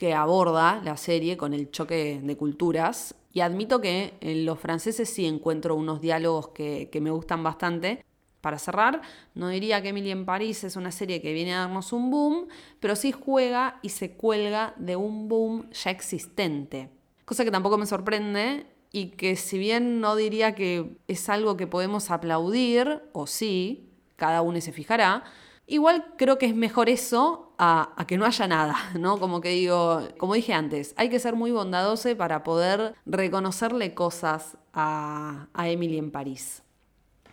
que 0.00 0.14
aborda 0.14 0.80
la 0.82 0.96
serie 0.96 1.36
con 1.36 1.52
el 1.52 1.70
choque 1.70 2.22
de 2.22 2.36
culturas. 2.38 3.14
Y 3.34 3.40
admito 3.40 3.82
que 3.82 4.14
en 4.22 4.46
los 4.46 4.58
franceses 4.58 5.10
sí 5.10 5.26
encuentro 5.26 5.74
unos 5.76 6.00
diálogos 6.00 6.48
que, 6.48 6.88
me 7.02 7.10
gustan 7.10 7.42
bastante. 7.42 8.02
Para 8.40 8.58
cerrar, 8.58 9.02
no 9.34 9.50
diría 9.50 9.82
que 9.82 9.90
Emily 9.90 10.10
en 10.10 10.24
París 10.24 10.64
es 10.64 10.76
una 10.76 10.90
serie 10.90 11.20
que 11.20 11.34
viene 11.34 11.52
a 11.52 11.58
darnos 11.58 11.92
un 11.92 12.10
boom, 12.10 12.48
pero 12.80 12.96
sí 12.96 13.12
juega 13.12 13.78
y 13.82 13.90
se 13.90 14.12
cuelga 14.12 14.72
de 14.78 14.96
un 14.96 15.28
boom 15.28 15.68
ya 15.70 15.90
existente. 15.90 16.88
Cosa 17.26 17.44
que 17.44 17.50
tampoco 17.50 17.76
me 17.76 17.84
sorprende, 17.84 18.64
y 18.92 19.08
que 19.08 19.36
si 19.36 19.58
bien 19.58 20.00
no 20.00 20.16
diría 20.16 20.54
que 20.54 20.96
es 21.08 21.28
algo 21.28 21.58
que 21.58 21.66
podemos 21.66 22.10
aplaudir, 22.10 23.02
o 23.12 23.26
sí, 23.26 23.90
cada 24.16 24.40
uno 24.40 24.62
se 24.62 24.72
fijará, 24.72 25.24
igual 25.70 26.04
creo 26.18 26.36
que 26.36 26.46
es 26.46 26.54
mejor 26.54 26.88
eso 26.88 27.54
a, 27.56 27.94
que 28.06 28.18
no 28.18 28.26
haya 28.26 28.46
nada, 28.46 28.76
¿no? 28.98 29.18
Como 29.18 29.40
que 29.40 29.50
digo, 29.50 30.02
como 30.18 30.34
dije 30.34 30.52
antes, 30.52 30.94
hay 30.96 31.08
que 31.08 31.18
ser 31.18 31.36
muy 31.36 31.52
bondadoso 31.52 32.14
para 32.16 32.42
poder 32.42 32.94
reconocerle 33.06 33.94
cosas 33.94 34.58
a, 34.72 35.46
a 35.54 35.68
Emily 35.68 35.98
en 35.98 36.10
París. 36.10 36.62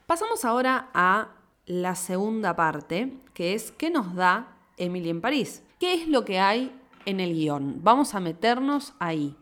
Pasamos 0.06 0.46
ahora 0.46 0.90
a 0.94 1.30
la 1.66 1.96
segunda 1.96 2.56
parte, 2.56 3.18
que 3.34 3.54
es 3.54 3.72
¿qué 3.72 3.90
nos 3.90 4.16
da 4.16 4.56
Emily 4.78 5.10
en 5.10 5.22
París? 5.22 5.64
¿Qué 5.80 5.94
es 5.96 6.08
lo 6.08 6.24
que 6.24 6.40
hay 6.40 6.72
en 7.06 7.20
el 7.20 7.34
guion? 7.34 7.80
Vamos 7.84 8.16
a 8.16 8.20
meternos 8.20 8.94
ahí. 9.00 9.36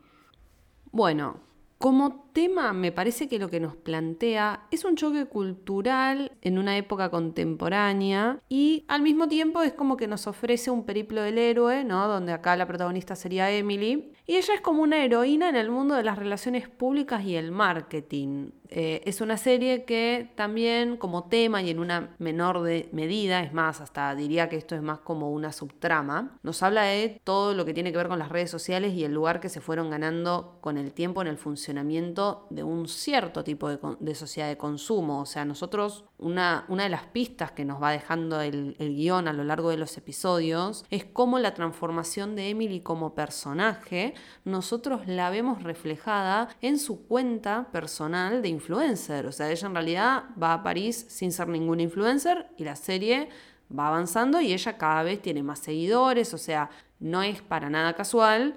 Bueno, 0.92 1.45
como 1.78 2.30
tema 2.34 2.74
me 2.74 2.92
parece 2.92 3.28
que 3.28 3.38
lo 3.38 3.50
que 3.50 3.60
nos 3.60 3.76
plantea 3.76 4.68
es 4.72 4.86
un 4.86 4.96
choque 4.96 5.26
cultural 5.26 6.32
en 6.42 6.58
una 6.58 6.78
época 6.78 7.10
contemporánea 7.10 8.40
y 8.50 8.86
al 8.88 9.02
mismo 9.02 9.28
tiempo 9.28 9.62
es 9.62 9.74
como 9.74 9.98
que 9.98 10.08
nos 10.08 10.28
ofrece 10.28 10.72
un 10.72 10.86
periplo 10.86 11.22
del 11.22 11.38
héroe, 11.38 11.84
¿no? 11.84 12.08
Donde 12.08 12.34
acá 12.34 12.56
la 12.56 12.68
protagonista 12.68 13.16
sería 13.16 13.52
Emily. 13.52 14.14
Y 14.26 14.36
ella 14.36 14.54
es 14.54 14.62
como 14.62 14.82
una 14.82 15.04
heroína 15.04 15.50
en 15.50 15.56
el 15.56 15.70
mundo 15.70 15.96
de 15.96 16.04
las 16.04 16.18
relaciones 16.18 16.68
públicas 16.70 17.24
y 17.24 17.36
el 17.36 17.52
marketing. 17.52 18.52
Eh, 18.78 19.02
es 19.06 19.22
una 19.22 19.38
serie 19.38 19.86
que 19.86 20.30
también 20.36 20.98
como 20.98 21.30
tema 21.30 21.62
y 21.62 21.70
en 21.70 21.80
una 21.80 22.14
menor 22.20 22.60
medida, 22.92 23.42
es 23.42 23.54
más, 23.54 23.80
hasta 23.80 24.14
diría 24.16 24.50
que 24.50 24.58
esto 24.58 24.76
es 24.76 24.82
más 24.82 25.00
como 25.00 25.32
una 25.32 25.54
subtrama, 25.54 26.38
nos 26.44 26.62
habla 26.62 26.84
de 26.84 27.22
todo 27.24 27.54
lo 27.54 27.64
que 27.64 27.74
tiene 27.74 27.94
que 27.94 27.98
ver 27.98 28.10
con 28.10 28.20
las 28.20 28.28
redes 28.28 28.52
sociales 28.52 28.94
y 28.94 29.06
el 29.06 29.14
lugar 29.14 29.40
que 29.40 29.48
se 29.48 29.62
fueron 29.62 29.90
ganando 29.90 30.58
con 30.60 30.78
el 30.78 30.92
tiempo 30.92 31.22
en 31.22 31.28
el 31.28 31.38
funcionamiento 31.38 32.48
de 32.50 32.64
un 32.64 32.90
cierto 32.90 33.46
tipo 33.46 33.70
de, 33.70 34.16
sociedad 34.16 34.50
de 34.50 34.58
consumo. 34.58 35.22
O 35.22 35.26
sea, 35.26 35.46
nosotros, 35.46 36.04
una, 36.18 36.66
una, 36.68 36.84
de 36.84 36.90
las 36.90 37.06
pistas 37.06 37.54
que 37.54 37.64
nos 37.64 37.82
va 37.82 37.92
dejando 37.92 38.42
el, 38.42 38.76
el 38.80 38.94
guion 38.94 39.30
a 39.30 39.34
lo 39.34 39.46
largo 39.46 39.70
de 39.70 39.78
los 39.78 39.98
episodios 39.98 40.84
es 40.90 41.06
cómo 41.06 41.40
la 41.40 41.54
transformación 41.54 42.36
de 42.36 42.50
Emily 42.50 42.82
como 42.82 43.16
personaje, 43.16 44.16
nosotros 44.44 45.08
la 45.08 45.30
vemos 45.30 45.64
reflejada 45.64 46.50
en 46.60 46.78
su 46.78 47.08
cuenta 47.08 47.70
personal 47.72 48.42
de 48.42 48.50
influencer. 48.66 49.28
O 49.28 49.32
sea, 49.32 49.52
ella 49.52 49.68
en 49.68 49.74
realidad 49.74 50.24
va 50.42 50.54
a 50.54 50.64
París 50.64 51.06
sin 51.08 51.32
ser 51.32 51.48
ninguna 51.48 51.84
influencer 51.84 52.48
y 52.58 52.64
la 52.64 52.76
serie 52.76 53.30
va 53.78 53.88
avanzando 53.88 54.42
y 54.42 54.54
ella 54.54 54.78
cada 54.78 55.04
vez 55.04 55.22
tiene 55.22 55.44
más 55.44 55.60
seguidores. 55.60 56.34
O 56.34 56.38
sea, 56.38 56.70
no 57.00 57.22
es 57.22 57.42
para 57.42 57.70
nada 57.70 57.94
casual 57.94 58.56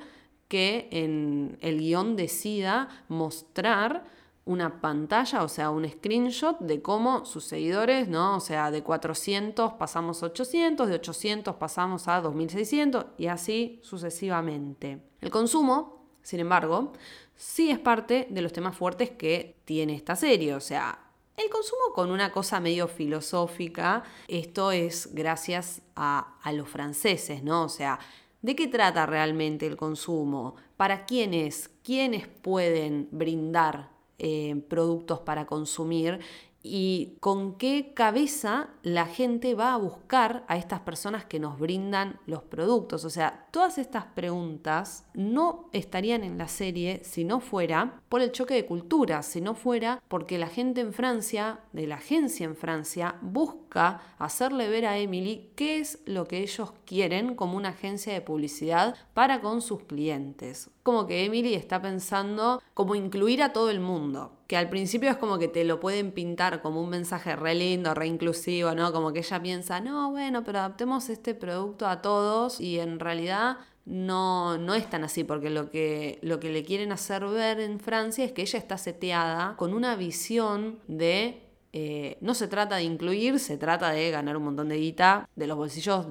que 0.49 0.88
en 0.91 1.59
el 1.61 1.79
guion 1.79 2.17
decida 2.17 2.88
mostrar 3.09 4.05
una 4.47 4.81
pantalla, 4.81 5.43
o 5.43 5.49
sea, 5.49 5.69
un 5.69 5.87
screenshot 5.87 6.59
de 6.61 6.81
cómo 6.81 7.27
sus 7.27 7.45
seguidores, 7.45 8.09
¿no? 8.09 8.37
O 8.37 8.41
sea, 8.41 8.71
de 8.71 8.83
400 8.83 9.75
pasamos 9.75 10.23
a 10.23 10.27
800, 10.27 10.88
de 10.88 10.95
800 10.95 11.57
pasamos 11.57 12.09
a 12.09 12.23
2600 12.23 13.05
y 13.19 13.27
así 13.27 13.79
sucesivamente. 13.83 15.03
El 15.21 15.31
consumo, 15.31 16.07
sin 16.23 16.41
embargo, 16.41 16.95
sí 17.38 17.71
es 17.71 17.78
parte 17.78 18.26
de 18.28 18.42
los 18.42 18.52
temas 18.52 18.76
fuertes 18.76 19.11
que 19.11 19.57
tiene 19.64 19.95
esta 19.95 20.16
serie. 20.16 20.54
O 20.54 20.61
sea, 20.61 20.99
el 21.37 21.49
consumo 21.49 21.92
con 21.95 22.11
una 22.11 22.33
cosa 22.33 22.61
medio 22.61 22.88
filosófica, 22.88 24.02
esto 24.26 24.73
es 24.73 25.14
gracias 25.14 25.80
a, 25.95 26.35
los 26.52 26.68
franceses, 26.68 27.45
¿no? 27.45 27.62
O 27.62 27.68
sea, 27.68 28.00
¿de 28.42 28.57
qué 28.57 28.66
trata 28.66 29.07
realmente 29.07 29.66
el 29.66 29.76
consumo? 29.76 30.57
¿Para 30.76 31.07
quiénes? 31.07 31.71
¿Quiénes 31.85 32.26
pueden 32.26 33.09
brindar 33.12 33.90
eh, 34.18 34.61
productos 34.68 35.21
para 35.21 35.47
consumir 35.47 36.18
y 36.62 37.17
con 37.21 37.55
qué 37.55 37.93
cabeza 37.95 38.71
la 38.83 39.07
gente 39.07 39.55
va 39.55 39.75
a 39.75 39.79
buscar 39.79 40.45
a 40.49 40.57
estas 40.57 40.81
personas 40.81 41.25
que 41.25 41.38
nos 41.38 41.59
brindan 41.59 42.19
los 42.27 42.43
productos. 42.43 43.05
O 43.05 43.11
sea, 43.11 43.47
todas 43.50 43.79
estas 43.79 44.07
preguntas 44.07 45.07
no 45.15 45.69
estarían 45.73 46.25
en 46.25 46.37
la 46.37 46.49
serie 46.49 47.00
si 47.05 47.25
no 47.25 47.41
fuera 47.41 48.00
por 48.09 48.23
el 48.23 48.33
choque 48.33 48.55
de 48.55 48.67
culturas, 48.67 49.27
si 49.27 49.41
no 49.41 49.55
fuera 49.55 50.03
porque 50.09 50.38
la 50.38 50.49
gente 50.49 50.81
en 50.81 50.93
Francia, 50.93 51.61
de 51.73 51.87
la 51.87 51.97
agencia 51.97 52.45
en 52.45 52.57
Francia, 52.57 53.17
busca 53.23 54.00
hacerle 54.19 54.69
ver 54.69 54.87
a 54.87 54.99
Emily 54.99 55.50
qué 55.55 55.79
es 55.79 56.00
lo 56.07 56.27
que 56.27 56.43
ellos 56.43 56.73
quieren 56.85 57.35
como 57.35 57.57
una 57.57 57.71
agencia 57.71 58.12
de 58.12 58.21
publicidad 58.21 58.97
para 59.15 59.41
con 59.41 59.62
sus 59.62 59.85
clientes. 59.85 60.71
Como 60.83 61.07
que 61.07 61.25
Emily 61.25 61.55
está 61.55 61.81
pensando 61.81 62.62
cómo 62.75 62.95
incluir 62.95 63.43
a 63.43 63.53
todo 63.53 63.71
el 63.71 63.81
mundo 63.81 64.38
que 64.49 64.57
al 64.57 64.71
principio 64.71 65.11
es 65.11 65.19
como 65.19 65.38
que 65.38 65.47
te 65.47 65.62
lo 65.62 65.78
pueden 65.78 66.11
pintar 66.11 66.62
como 66.62 66.83
un 66.83 66.88
mensaje 66.88 67.37
re 67.37 67.55
lindo, 67.55 67.93
re 67.95 68.07
inclusivo, 68.07 68.75
¿no? 68.75 68.93
Como 68.93 69.12
que 69.12 69.19
ella 69.21 69.40
piensa, 69.43 69.81
no, 69.81 70.11
bueno, 70.11 70.43
pero 70.43 70.61
adaptemos 70.61 71.11
este 71.11 71.35
producto 71.35 71.87
a 71.87 72.00
todos 72.00 72.59
y 72.59 72.81
en 72.81 72.99
realidad 72.99 73.59
no, 73.85 74.57
no 74.57 74.75
es 74.75 74.88
tan 74.88 75.05
así, 75.05 75.23
porque 75.23 75.50
lo 75.50 75.71
que, 75.71 76.19
lo 76.23 76.40
que 76.40 76.50
le 76.50 76.64
quieren 76.64 76.93
hacer 76.93 77.26
ver 77.26 77.61
en 77.61 77.78
Francia 77.78 78.25
es 78.25 78.33
que 78.33 78.40
ella 78.40 78.59
está 78.59 78.78
seteada 78.78 79.55
con 79.57 79.75
una 79.75 79.97
visión 79.97 80.78
de 80.88 81.43
eh, 81.75 82.17
no 82.23 82.35
se 82.35 82.49
trata 82.49 82.76
de 82.76 82.85
incluir, 82.85 83.38
se 83.38 83.59
trata 83.59 83.90
de 83.90 84.11
ganar 84.11 84.38
un 84.38 84.45
montón 84.45 84.71
de 84.71 84.78
guita 84.78 85.28
de 85.37 85.47
los 85.47 85.59
bolsillos 85.59 86.09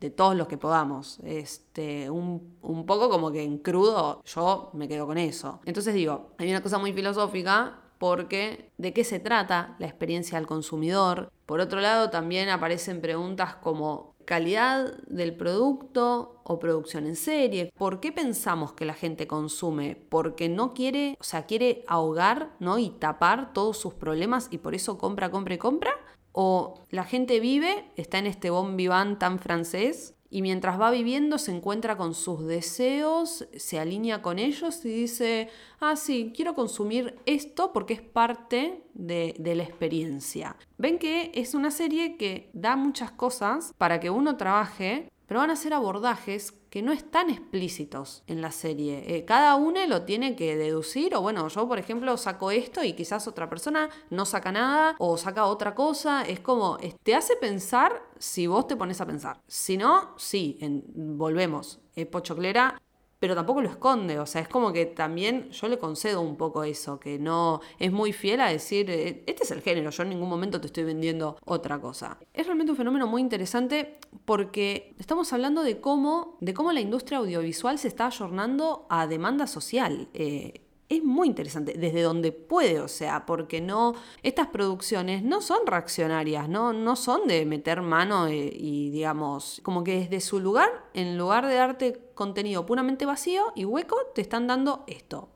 de, 0.00 0.10
todos 0.10 0.34
los 0.36 0.48
que 0.48 0.56
podamos. 0.56 1.18
Este, 1.24 2.10
un, 2.10 2.56
un, 2.62 2.86
poco 2.86 3.08
como 3.08 3.30
que 3.30 3.42
en 3.42 3.58
crudo 3.58 4.22
yo 4.24 4.70
me 4.72 4.88
quedo 4.88 5.06
con 5.06 5.18
eso. 5.18 5.60
Entonces 5.64 5.94
digo, 5.94 6.30
hay 6.38 6.50
una 6.50 6.62
cosa 6.62 6.78
muy 6.78 6.92
filosófica 6.92 7.80
porque 7.98 8.70
de 8.78 8.94
qué 8.94 9.04
se 9.04 9.20
trata 9.20 9.76
la 9.78 9.86
experiencia 9.86 10.38
del 10.38 10.46
consumidor. 10.46 11.30
Por 11.44 11.60
otro 11.60 11.80
lado, 11.80 12.08
también 12.08 12.48
aparecen 12.48 13.02
preguntas 13.02 13.56
como 13.56 14.14
calidad 14.24 14.96
del 15.08 15.34
producto 15.34 16.40
o 16.44 16.58
producción 16.60 17.04
en 17.06 17.16
serie. 17.16 17.72
¿Por 17.76 17.98
qué 17.98 18.12
pensamos 18.12 18.72
que 18.72 18.84
la 18.84 18.94
gente 18.94 19.26
consume? 19.26 19.96
Porque 20.08 20.48
no 20.48 20.72
quiere, 20.72 21.16
o 21.20 21.24
sea, 21.24 21.46
quiere 21.46 21.84
ahogar, 21.88 22.54
¿no? 22.60 22.78
y 22.78 22.90
tapar 22.90 23.52
todos 23.52 23.76
sus 23.76 23.92
problemas 23.94 24.46
y 24.52 24.58
por 24.58 24.76
eso 24.76 24.98
compra, 24.98 25.32
compra 25.32 25.54
y 25.54 25.58
compra. 25.58 25.90
O 26.32 26.74
la 26.90 27.04
gente 27.04 27.40
vive, 27.40 27.90
está 27.96 28.18
en 28.18 28.26
este 28.26 28.50
bon 28.50 28.76
vivant 28.76 29.18
tan 29.18 29.38
francés 29.38 30.14
y 30.32 30.42
mientras 30.42 30.80
va 30.80 30.92
viviendo 30.92 31.38
se 31.38 31.50
encuentra 31.50 31.96
con 31.96 32.14
sus 32.14 32.46
deseos, 32.46 33.48
se 33.56 33.80
alinea 33.80 34.22
con 34.22 34.38
ellos 34.38 34.84
y 34.84 34.90
dice, 34.90 35.48
ah, 35.80 35.96
sí, 35.96 36.32
quiero 36.34 36.54
consumir 36.54 37.18
esto 37.26 37.72
porque 37.72 37.94
es 37.94 38.00
parte 38.00 38.84
de, 38.94 39.34
de, 39.38 39.56
la 39.56 39.64
experiencia. 39.64 40.56
Ven 40.78 41.00
que 41.00 41.32
es 41.34 41.54
una 41.54 41.72
serie 41.72 42.16
que 42.16 42.48
da 42.52 42.76
muchas 42.76 43.10
cosas 43.10 43.74
para 43.76 43.98
que 43.98 44.10
uno 44.10 44.36
trabaje, 44.36 45.10
pero 45.30 45.38
van 45.38 45.50
a 45.52 45.54
ser 45.54 45.72
abordajes 45.74 46.50
que 46.70 46.82
no 46.82 46.90
están 46.90 47.30
explícitos 47.30 48.24
en 48.26 48.42
la 48.42 48.50
serie. 48.50 49.04
Eh, 49.06 49.24
cada 49.24 49.54
uno 49.54 49.78
lo 49.86 50.02
tiene 50.02 50.34
que 50.34 50.56
deducir, 50.56 51.14
o 51.14 51.22
bueno, 51.22 51.46
yo 51.46 51.68
por 51.68 51.78
ejemplo 51.78 52.16
saco 52.16 52.50
esto 52.50 52.82
y 52.82 52.94
quizás 52.94 53.28
otra 53.28 53.48
persona 53.48 53.90
no 54.10 54.24
saca 54.24 54.50
nada 54.50 54.96
o 54.98 55.16
saca 55.16 55.44
otra 55.44 55.76
cosa. 55.76 56.22
Es 56.22 56.40
como, 56.40 56.78
te 57.04 57.14
hace 57.14 57.36
pensar 57.36 58.02
si 58.18 58.48
vos 58.48 58.66
te 58.66 58.74
pones 58.74 59.00
a 59.00 59.06
pensar. 59.06 59.40
Si 59.46 59.76
no, 59.76 60.16
sí, 60.16 60.58
volvemos. 60.96 61.78
Pochoclera 62.10 62.82
pero 63.20 63.34
tampoco 63.34 63.60
lo 63.60 63.68
esconde, 63.68 64.18
o 64.18 64.26
sea, 64.26 64.40
es 64.40 64.48
como 64.48 64.72
que 64.72 64.86
también 64.86 65.50
yo 65.50 65.68
le 65.68 65.78
concedo 65.78 66.22
un 66.22 66.36
poco 66.36 66.64
eso, 66.64 66.98
que 66.98 67.18
no 67.18 67.60
es 67.78 67.92
muy 67.92 68.12
fiel 68.12 68.40
a 68.40 68.48
decir, 68.48 68.90
eh, 68.90 69.22
este 69.26 69.44
es 69.44 69.50
el 69.50 69.60
género, 69.60 69.90
yo 69.90 70.02
en 70.02 70.08
ningún 70.08 70.28
momento 70.28 70.60
te 70.60 70.66
estoy 70.66 70.84
vendiendo 70.84 71.36
otra 71.44 71.78
cosa. 71.78 72.18
Es 72.32 72.46
realmente 72.46 72.72
un 72.72 72.78
fenómeno 72.78 73.06
muy 73.06 73.20
interesante 73.20 73.98
porque 74.24 74.94
estamos 74.98 75.32
hablando 75.34 75.62
de 75.62 75.80
cómo, 75.80 76.38
de 76.40 76.54
cómo 76.54 76.72
la 76.72 76.80
industria 76.80 77.18
audiovisual 77.18 77.78
se 77.78 77.88
está 77.88 78.06
ayornando 78.06 78.86
a 78.88 79.06
demanda 79.06 79.46
social. 79.46 80.08
Eh, 80.14 80.62
es 80.90 81.04
muy 81.04 81.28
interesante, 81.28 81.74
desde 81.78 82.02
donde 82.02 82.32
puede, 82.32 82.80
o 82.80 82.88
sea, 82.88 83.24
porque 83.24 83.60
no, 83.60 83.94
estas 84.24 84.48
producciones 84.48 85.22
no 85.22 85.40
son 85.40 85.64
reaccionarias, 85.64 86.48
no, 86.48 86.72
no 86.72 86.96
son 86.96 87.28
de 87.28 87.46
meter 87.46 87.80
mano 87.80 88.26
eh, 88.26 88.50
y, 88.52 88.90
digamos, 88.90 89.60
como 89.62 89.84
que 89.84 90.00
desde 90.00 90.20
su 90.20 90.40
lugar, 90.40 90.68
en 90.92 91.16
lugar 91.16 91.46
de 91.46 91.54
darte 91.54 92.10
contenido 92.14 92.66
puramente 92.66 93.06
vacío 93.06 93.52
y 93.54 93.64
hueco, 93.64 93.96
te 94.16 94.20
están 94.20 94.48
dando 94.48 94.82
esto. 94.88 95.28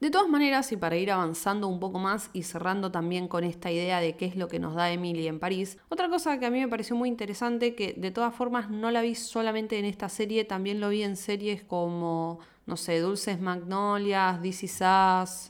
De 0.00 0.10
todas 0.10 0.30
maneras, 0.30 0.72
y 0.72 0.78
para 0.78 0.96
ir 0.96 1.12
avanzando 1.12 1.68
un 1.68 1.78
poco 1.78 1.98
más 1.98 2.30
y 2.32 2.44
cerrando 2.44 2.90
también 2.90 3.28
con 3.28 3.44
esta 3.44 3.70
idea 3.70 4.00
de 4.00 4.16
qué 4.16 4.24
es 4.24 4.34
lo 4.34 4.48
que 4.48 4.58
nos 4.58 4.74
da 4.74 4.90
Emily 4.90 5.28
en 5.28 5.38
París, 5.38 5.76
otra 5.90 6.08
cosa 6.08 6.38
que 6.38 6.46
a 6.46 6.50
mí 6.50 6.58
me 6.58 6.68
pareció 6.68 6.96
muy 6.96 7.10
interesante, 7.10 7.74
que 7.74 7.92
de 7.92 8.10
todas 8.10 8.34
formas 8.34 8.70
no 8.70 8.90
la 8.90 9.02
vi 9.02 9.14
solamente 9.14 9.78
en 9.78 9.84
esta 9.84 10.08
serie, 10.08 10.46
también 10.46 10.80
lo 10.80 10.88
vi 10.88 11.02
en 11.02 11.16
series 11.16 11.62
como 11.62 12.38
no 12.70 12.76
sé, 12.76 13.00
Dulces 13.00 13.40
Magnolias, 13.40 14.40
This 14.40 14.62
Is 14.62 14.80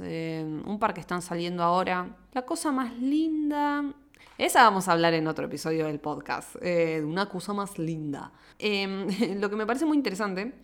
eh, 0.00 0.43
un 0.65 0.79
par 0.79 0.95
que 0.95 1.00
están 1.00 1.21
saliendo 1.21 1.62
ahora. 1.62 2.17
La 2.33 2.47
cosa 2.47 2.73
más 2.73 2.99
linda, 2.99 3.85
esa 4.39 4.62
vamos 4.62 4.89
a 4.89 4.93
hablar 4.93 5.12
en 5.12 5.27
otro 5.27 5.45
episodio 5.45 5.85
del 5.85 6.00
podcast, 6.00 6.57
eh, 6.62 7.03
una 7.05 7.29
cosa 7.29 7.53
más 7.53 7.79
linda. 7.79 8.33
Em, 8.59 9.07
lo 9.39 9.50
que 9.50 9.57
me 9.57 9.67
parece 9.67 9.85
muy 9.85 9.99
interesante 9.99 10.55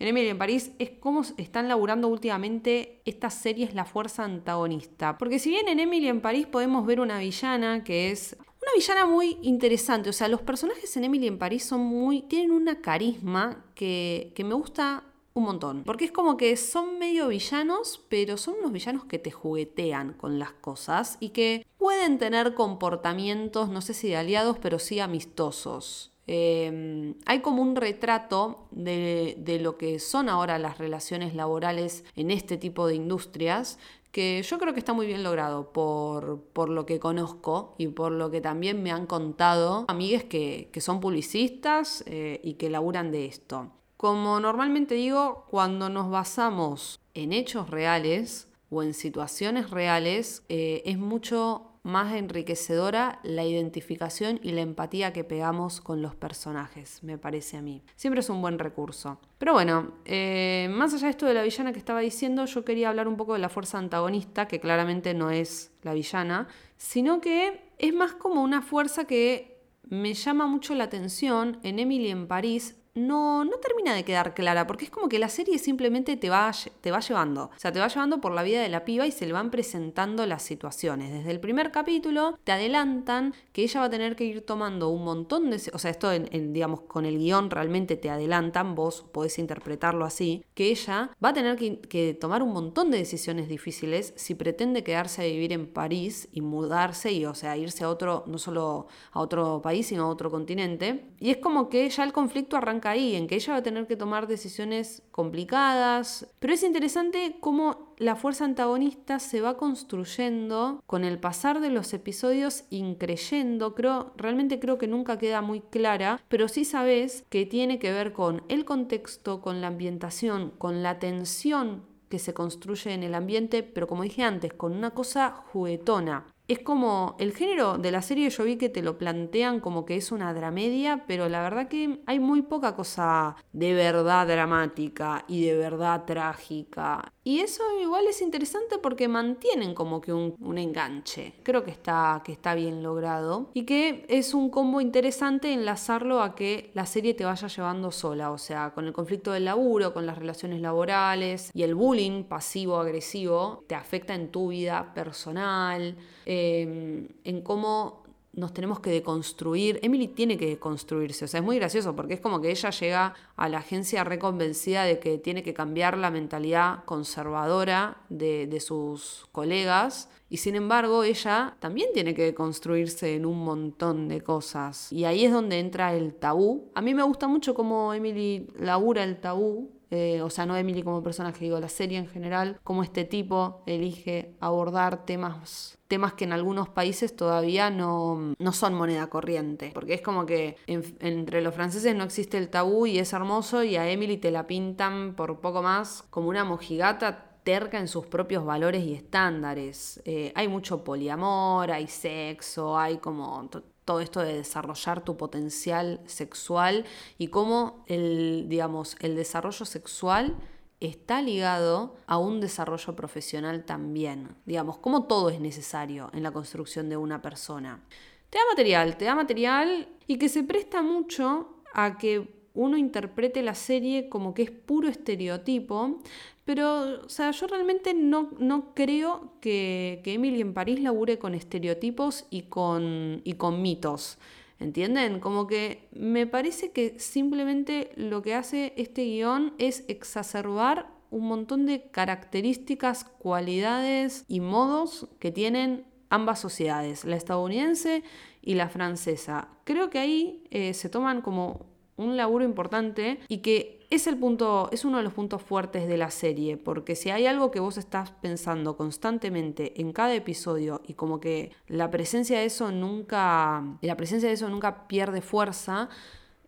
en 0.00 0.08
Emily 0.08 0.26
en 0.26 0.38
París 0.38 0.72
es 0.80 0.90
cómo 0.98 1.22
están 1.36 1.68
laburando 1.68 2.08
últimamente 2.08 3.02
estas 3.04 3.34
series 3.34 3.72
la 3.72 3.84
fuerza 3.84 4.24
antagonista. 4.24 5.16
Porque 5.16 5.38
si 5.38 5.50
bien 5.50 5.68
en 5.68 5.78
Emily 5.78 6.08
en 6.08 6.20
París 6.20 6.48
podemos 6.48 6.84
ver 6.86 6.98
una 6.98 7.20
villana 7.20 7.84
que 7.84 8.10
es 8.10 8.36
una 8.40 8.72
villana 8.74 9.06
muy 9.06 9.38
interesante, 9.42 10.10
o 10.10 10.12
sea, 10.12 10.26
los 10.26 10.42
personajes 10.42 10.96
en 10.96 11.04
Emily 11.04 11.28
en 11.28 11.38
París 11.38 11.62
son 11.62 11.82
muy. 11.82 12.22
tienen 12.22 12.50
una 12.50 12.80
carisma 12.80 13.64
que, 13.76 14.32
que 14.34 14.42
me 14.42 14.54
gusta 14.54 15.04
un 15.34 15.44
montón. 15.44 15.84
Porque 15.84 16.04
es 16.04 16.12
como 16.12 16.36
que 16.36 16.56
son 16.56 16.98
medio 16.98 17.28
villanos, 17.28 18.04
pero 18.08 18.36
son 18.36 18.54
unos 18.58 18.72
villanos 18.72 19.04
que 19.04 19.18
te 19.18 19.30
juguetean 19.30 20.14
con 20.14 20.38
las 20.38 20.52
cosas 20.52 21.16
y 21.20 21.30
que 21.30 21.66
pueden 21.78 22.18
tener 22.18 22.54
comportamientos, 22.54 23.68
no 23.68 23.80
sé 23.80 23.94
si 23.94 24.08
de 24.08 24.16
aliados, 24.16 24.58
pero 24.58 24.78
sí 24.78 25.00
amistosos. 25.00 26.12
Em, 26.26 27.14
hay 27.26 27.40
como 27.40 27.62
un 27.62 27.74
retrato 27.74 28.68
de, 28.70 29.36
de, 29.38 29.58
lo 29.58 29.76
que 29.76 29.98
son 29.98 30.28
ahora 30.28 30.58
las 30.60 30.78
relaciones 30.78 31.34
laborales 31.34 32.04
en 32.14 32.30
este 32.30 32.56
tipo 32.56 32.86
de 32.86 32.94
industrias 32.94 33.78
que 34.12 34.42
yo 34.42 34.58
creo 34.58 34.72
que 34.72 34.80
está 34.80 34.92
muy 34.92 35.06
bien 35.06 35.22
logrado 35.22 35.72
por, 35.72 36.40
por 36.52 36.68
lo 36.68 36.84
que 36.86 36.98
conozco 36.98 37.74
y 37.78 37.88
por 37.88 38.12
lo 38.12 38.30
que 38.30 38.40
también 38.40 38.82
me 38.82 38.90
han 38.90 39.06
contado 39.06 39.84
amigues 39.88 40.24
que, 40.24 40.68
que 40.72 40.80
son 40.80 41.00
publicistas 41.00 42.02
eh, 42.06 42.40
y 42.42 42.54
que 42.54 42.70
laburan 42.70 43.12
de 43.12 43.26
esto. 43.26 43.70
Como 44.00 44.40
normalmente 44.40 44.94
digo, 44.94 45.44
cuando 45.50 45.90
nos 45.90 46.08
basamos 46.08 47.02
en 47.12 47.34
hechos 47.34 47.68
reales 47.68 48.48
o 48.70 48.82
en 48.82 48.94
situaciones 48.94 49.68
reales, 49.68 50.42
eh, 50.48 50.80
es 50.86 50.96
mucho 50.96 51.72
más 51.82 52.14
enriquecedora 52.14 53.20
la 53.24 53.44
identificación 53.44 54.40
y 54.42 54.52
la 54.52 54.62
empatía 54.62 55.12
que 55.12 55.22
pegamos 55.22 55.82
con 55.82 56.00
los 56.00 56.14
personajes, 56.14 57.02
me 57.02 57.18
parece 57.18 57.58
a 57.58 57.60
mí. 57.60 57.82
Siempre 57.94 58.20
es 58.20 58.30
un 58.30 58.40
buen 58.40 58.58
recurso. 58.58 59.20
Pero 59.36 59.52
bueno, 59.52 59.92
eh, 60.06 60.70
más 60.72 60.94
allá 60.94 61.04
de 61.04 61.10
esto 61.10 61.26
de 61.26 61.34
la 61.34 61.42
villana 61.42 61.74
que 61.74 61.78
estaba 61.78 62.00
diciendo, 62.00 62.46
yo 62.46 62.64
quería 62.64 62.88
hablar 62.88 63.06
un 63.06 63.18
poco 63.18 63.34
de 63.34 63.40
la 63.40 63.50
fuerza 63.50 63.76
antagonista, 63.76 64.48
que 64.48 64.60
claramente 64.60 65.12
no 65.12 65.30
es 65.30 65.72
la 65.82 65.92
villana, 65.92 66.48
sino 66.78 67.20
que 67.20 67.60
es 67.76 67.92
más 67.92 68.14
como 68.14 68.42
una 68.42 68.62
fuerza 68.62 69.04
que 69.04 69.60
me 69.90 70.14
llama 70.14 70.46
mucho 70.46 70.74
la 70.74 70.84
atención 70.84 71.58
en 71.62 71.78
Emily 71.78 72.08
en 72.08 72.28
París, 72.28 72.79
no, 72.94 73.44
no 73.44 73.56
termina 73.58 73.94
de 73.94 74.04
quedar 74.04 74.34
clara, 74.34 74.66
porque 74.66 74.84
es 74.84 74.90
como 74.90 75.08
que 75.08 75.18
la 75.18 75.28
serie 75.28 75.58
simplemente 75.58 76.16
te 76.16 76.30
va, 76.30 76.52
te 76.80 76.90
va 76.90 77.00
llevando. 77.00 77.44
O 77.44 77.58
sea, 77.58 77.72
te 77.72 77.78
va 77.78 77.88
llevando 77.88 78.20
por 78.20 78.32
la 78.32 78.42
vida 78.42 78.60
de 78.60 78.68
la 78.68 78.84
piba 78.84 79.06
y 79.06 79.12
se 79.12 79.26
le 79.26 79.32
van 79.32 79.50
presentando 79.50 80.26
las 80.26 80.42
situaciones. 80.42 81.12
Desde 81.12 81.30
el 81.30 81.40
primer 81.40 81.70
capítulo 81.70 82.38
te 82.44 82.52
adelantan 82.52 83.34
que 83.52 83.62
ella 83.62 83.80
va 83.80 83.86
a 83.86 83.90
tener 83.90 84.16
que 84.16 84.24
ir 84.24 84.44
tomando 84.44 84.88
un 84.88 85.04
montón 85.04 85.50
de... 85.50 85.60
O 85.72 85.78
sea, 85.78 85.90
esto, 85.90 86.10
digamos, 86.10 86.82
con 86.82 87.04
el 87.06 87.18
guion 87.18 87.50
realmente 87.50 87.96
te 87.96 88.10
adelantan, 88.10 88.74
vos 88.74 89.04
podés 89.12 89.38
interpretarlo 89.38 90.04
así, 90.04 90.44
que 90.54 90.70
ella 90.70 91.10
va 91.22 91.30
a 91.30 91.34
tener 91.34 91.56
que, 91.56 91.80
que 91.80 92.14
tomar 92.14 92.42
un 92.42 92.52
montón 92.52 92.90
de 92.90 92.98
decisiones 92.98 93.48
difíciles 93.48 94.12
si 94.16 94.34
pretende 94.34 94.82
quedarse 94.82 95.22
a 95.22 95.26
vivir 95.26 95.52
en 95.52 95.66
París 95.66 96.28
y 96.32 96.40
mudarse 96.40 97.12
y, 97.12 97.24
o 97.24 97.34
sea, 97.34 97.56
irse 97.56 97.84
a 97.84 97.88
otro, 97.88 98.24
no 98.26 98.38
solo 98.38 98.88
a 99.12 99.20
otro 99.20 99.60
país, 99.62 99.86
sino 99.86 100.04
a 100.04 100.08
otro 100.08 100.30
continente. 100.30 101.04
Y 101.20 101.30
es 101.30 101.36
como 101.36 101.68
que 101.68 101.88
ya 101.88 102.04
el 102.04 102.12
conflicto 102.12 102.56
arranca 102.56 102.79
ahí, 102.88 103.14
en 103.14 103.26
que 103.26 103.34
ella 103.34 103.52
va 103.52 103.58
a 103.58 103.62
tener 103.62 103.86
que 103.86 103.96
tomar 103.96 104.26
decisiones 104.26 105.02
complicadas. 105.10 106.26
Pero 106.38 106.54
es 106.54 106.62
interesante 106.62 107.36
cómo 107.40 107.94
la 107.98 108.16
fuerza 108.16 108.46
antagonista 108.46 109.18
se 109.18 109.42
va 109.42 109.58
construyendo 109.58 110.82
con 110.86 111.04
el 111.04 111.18
pasar 111.18 111.60
de 111.60 111.70
los 111.70 111.92
episodios 111.92 112.64
increyendo. 112.70 113.74
Creo, 113.74 114.12
realmente 114.16 114.58
creo 114.58 114.78
que 114.78 114.88
nunca 114.88 115.18
queda 115.18 115.42
muy 115.42 115.60
clara, 115.60 116.20
pero 116.28 116.48
sí 116.48 116.64
sabes 116.64 117.24
que 117.28 117.44
tiene 117.46 117.78
que 117.78 117.92
ver 117.92 118.12
con 118.12 118.42
el 118.48 118.64
contexto, 118.64 119.42
con 119.42 119.60
la 119.60 119.66
ambientación, 119.66 120.50
con 120.56 120.82
la 120.82 120.98
tensión 120.98 121.90
que 122.08 122.18
se 122.18 122.34
construye 122.34 122.92
en 122.92 123.04
el 123.04 123.14
ambiente, 123.14 123.62
pero 123.62 123.86
como 123.86 124.02
dije 124.02 124.24
antes, 124.24 124.52
con 124.52 124.72
una 124.72 124.90
cosa 124.90 125.44
juguetona 125.52 126.26
es 126.52 126.58
como 126.58 127.14
el 127.20 127.32
género 127.32 127.78
de 127.78 127.92
la 127.92 128.02
serie 128.02 128.28
yo 128.28 128.42
vi 128.42 128.56
que 128.56 128.68
te 128.68 128.82
lo 128.82 128.98
plantean 128.98 129.60
como 129.60 129.84
que 129.84 129.96
es 129.96 130.10
una 130.10 130.34
dramedia, 130.34 131.04
pero 131.06 131.28
la 131.28 131.42
verdad 131.42 131.68
que 131.68 132.00
hay 132.06 132.18
muy 132.18 132.42
poca 132.42 132.74
cosa 132.74 133.36
de 133.52 133.72
verdad 133.72 134.26
dramática 134.26 135.24
y 135.28 135.44
de 135.44 135.56
verdad 135.56 136.04
trágica. 136.06 137.12
Y 137.22 137.40
eso 137.40 137.62
igual 137.80 138.06
es 138.08 138.22
interesante 138.22 138.78
porque 138.78 139.06
mantienen 139.06 139.74
como 139.74 140.00
que 140.00 140.12
un, 140.12 140.58
enganche. 140.58 141.34
Creo 141.44 141.62
que 141.64 141.70
está, 141.70 142.22
que 142.24 142.32
está 142.32 142.54
bien 142.54 142.82
logrado. 142.82 143.50
Y 143.54 143.64
que 143.64 144.04
es 144.08 144.34
un 144.34 144.50
combo 144.50 144.80
interesante 144.80 145.52
enlazarlo 145.52 146.22
a 146.22 146.34
que 146.34 146.70
la 146.74 146.86
serie 146.86 147.14
te 147.14 147.24
vaya 147.24 147.46
llevando 147.46 147.92
sola. 147.92 148.32
O 148.32 148.38
sea, 148.38 148.72
con 148.74 148.86
el 148.86 148.92
conflicto 148.92 149.32
del 149.32 149.44
laburo, 149.44 149.92
con 149.92 150.06
las 150.06 150.18
relaciones 150.18 150.60
laborales 150.60 151.50
y 151.54 151.62
el 151.62 151.74
bullying 151.74 152.24
pasivo-agresivo 152.24 153.64
te 153.68 153.74
afecta 153.74 154.14
en 154.14 154.30
tu 154.30 154.48
vida 154.48 154.92
personal. 154.94 155.96
Em, 156.32 157.08
en 157.24 157.42
cómo 157.42 158.04
nos 158.32 158.54
tenemos 158.54 158.78
que 158.78 158.90
deconstruir. 158.90 159.80
Emily 159.82 160.06
tiene 160.06 160.38
que 160.38 160.46
deconstruirse, 160.46 161.24
o 161.24 161.28
sea, 161.28 161.40
es 161.40 161.44
muy 161.44 161.56
gracioso 161.56 161.96
porque 161.96 162.14
es 162.14 162.20
como 162.20 162.40
que 162.40 162.52
ella 162.52 162.70
llega 162.70 163.14
a 163.34 163.48
la 163.48 163.58
agencia 163.58 164.04
reconvencida 164.04 164.84
de 164.84 165.00
que 165.00 165.18
tiene 165.18 165.42
que 165.42 165.54
cambiar 165.54 165.98
la 165.98 166.12
mentalidad 166.12 166.84
conservadora 166.84 167.96
de, 168.10 168.60
sus 168.60 169.26
colegas 169.32 170.08
y 170.28 170.36
sin 170.36 170.54
embargo 170.54 171.02
ella 171.02 171.56
también 171.58 171.88
tiene 171.92 172.14
que 172.14 172.22
deconstruirse 172.22 173.16
en 173.16 173.26
un 173.26 173.42
montón 173.44 174.06
de 174.06 174.20
cosas. 174.20 174.92
Y 174.92 175.06
ahí 175.06 175.24
es 175.24 175.32
donde 175.32 175.58
entra 175.58 175.94
el 175.94 176.14
tabú. 176.14 176.70
A 176.76 176.80
mí 176.80 176.94
me 176.94 177.02
gusta 177.02 177.26
mucho 177.26 177.54
cómo 177.54 177.92
Emily 177.92 178.46
labura 178.56 179.02
el 179.02 179.20
tabú 179.20 179.72
eh, 179.90 180.22
o 180.22 180.30
sea, 180.30 180.46
no 180.46 180.56
Emily 180.56 180.84
como 180.84 181.02
personaje, 181.02 181.44
digo, 181.44 181.58
la 181.58 181.68
serie 181.68 181.98
en 181.98 182.06
general, 182.06 182.60
cómo 182.62 182.84
este 182.84 183.02
tipo 183.02 183.64
elige 183.66 184.36
abordar 184.38 185.04
temas 185.04 185.79
temas 185.90 186.12
que 186.12 186.22
en 186.22 186.32
algunos 186.32 186.68
países 186.68 187.16
todavía 187.16 187.68
no, 187.68 188.34
no 188.38 188.52
son 188.52 188.74
moneda 188.74 189.08
corriente, 189.08 189.72
porque 189.74 189.94
es 189.94 190.02
como 190.02 190.24
que 190.24 190.56
entre 190.68 191.42
los 191.42 191.52
franceses 191.52 191.96
no 191.96 192.04
existe 192.04 192.38
el 192.38 192.48
tabú 192.48 192.86
y 192.86 193.00
es 193.00 193.12
hermoso 193.12 193.64
y 193.64 193.74
a 193.74 193.90
Emily 193.90 194.16
te 194.16 194.30
la 194.30 194.46
pintan 194.46 195.14
por 195.16 195.40
poco 195.40 195.62
más 195.62 196.04
como 196.08 196.28
una 196.28 196.44
mojigata 196.44 197.26
terca 197.42 197.80
en 197.80 197.88
sus 197.88 198.06
propios 198.06 198.44
valores 198.44 198.84
y 198.84 198.94
estándares. 198.94 200.00
Eh, 200.04 200.30
hay 200.36 200.46
mucho 200.46 200.84
poliamor, 200.84 201.72
hay 201.72 201.88
sexo, 201.88 202.78
hay 202.78 202.98
como 202.98 203.50
todo 203.84 203.98
esto 203.98 204.20
de 204.20 204.34
desarrollar 204.34 205.02
tu 205.02 205.16
potencial 205.16 206.00
sexual 206.06 206.84
y 207.18 207.28
cómo 207.28 207.82
el, 207.88 208.46
digamos, 208.48 208.96
el 209.00 209.16
desarrollo 209.16 209.64
sexual 209.64 210.36
está 210.80 211.20
ligado 211.22 211.94
a 212.06 212.18
un 212.18 212.40
desarrollo 212.40 212.96
profesional 212.96 213.64
también. 213.64 214.28
Digamos, 214.46 214.78
como 214.78 215.04
todo 215.04 215.30
es 215.30 215.40
necesario 215.40 216.10
en 216.14 216.22
la 216.22 216.32
construcción 216.32 216.88
de 216.88 216.96
una 216.96 217.20
persona. 217.20 217.84
Te 218.30 218.38
da 218.38 218.44
material, 218.50 218.96
te 218.96 219.04
da 219.04 219.14
material 219.14 219.88
y 220.06 220.18
que 220.18 220.28
se 220.28 220.42
presta 220.42 220.82
mucho 220.82 221.62
a 221.74 221.98
que 221.98 222.40
uno 222.54 222.76
interprete 222.76 223.42
la 223.42 223.54
serie 223.54 224.08
como 224.08 224.34
que 224.34 224.42
es 224.42 224.50
puro 224.50 224.88
estereotipo, 224.88 226.00
pero, 226.44 227.02
o 227.04 227.08
sea, 227.08 227.30
yo 227.30 227.46
realmente 227.46 227.94
no, 227.94 228.30
no 228.38 228.74
creo 228.74 229.34
que, 229.40 230.02
Emily 230.04 230.40
en 230.40 230.52
París 230.52 230.80
labure 230.80 231.18
con 231.18 231.34
estereotipos 231.34 232.26
y 232.30 232.42
con, 232.42 233.20
y 233.24 233.34
con 233.34 233.62
mitos. 233.62 234.18
¿Entienden? 234.60 235.20
Como 235.20 235.46
que 235.46 235.88
me 235.90 236.26
parece 236.26 236.70
que 236.70 236.98
simplemente 236.98 237.92
lo 237.96 238.20
que 238.20 238.34
hace 238.34 238.74
este 238.76 239.04
guion 239.04 239.54
es 239.58 239.84
exacerbar 239.88 240.90
un 241.10 241.26
montón 241.26 241.64
de 241.64 241.90
características, 241.90 243.04
cualidades 243.04 244.26
y 244.28 244.40
modos 244.40 245.08
que 245.18 245.32
tienen 245.32 245.86
ambas 246.10 246.40
sociedades, 246.40 247.06
la 247.06 247.16
estadounidense 247.16 248.02
y 248.42 248.54
la 248.54 248.68
francesa. 248.68 249.48
Creo 249.64 249.88
que 249.88 249.98
ahí 249.98 250.44
eh, 250.50 250.74
se 250.74 250.90
toman 250.90 251.22
como 251.22 251.66
un 251.96 252.18
laburo 252.18 252.44
importante 252.44 253.18
y 253.28 253.38
que 253.38 253.79
es 253.90 254.06
el 254.06 254.16
punto, 254.16 254.68
es 254.72 254.84
uno 254.84 254.98
de 254.98 255.02
los 255.02 255.12
puntos 255.12 255.42
fuertes 255.42 255.88
de 255.88 255.96
la 255.96 256.10
serie, 256.10 256.56
porque 256.56 256.94
si 256.94 257.10
hay 257.10 257.26
algo 257.26 257.50
que 257.50 257.58
vos 257.58 257.76
estás 257.76 258.12
pensando 258.12 258.76
constantemente 258.76 259.80
en 259.80 259.92
cada 259.92 260.14
episodio 260.14 260.80
y 260.86 260.94
como 260.94 261.18
que 261.18 261.50
la 261.66 261.90
presencia 261.90 262.38
de 262.38 262.44
eso 262.44 262.70
nunca, 262.70 263.64
la 263.80 263.96
presencia 263.96 264.28
de 264.28 264.36
eso 264.36 264.48
nunca 264.48 264.86
pierde 264.86 265.20
fuerza, 265.20 265.88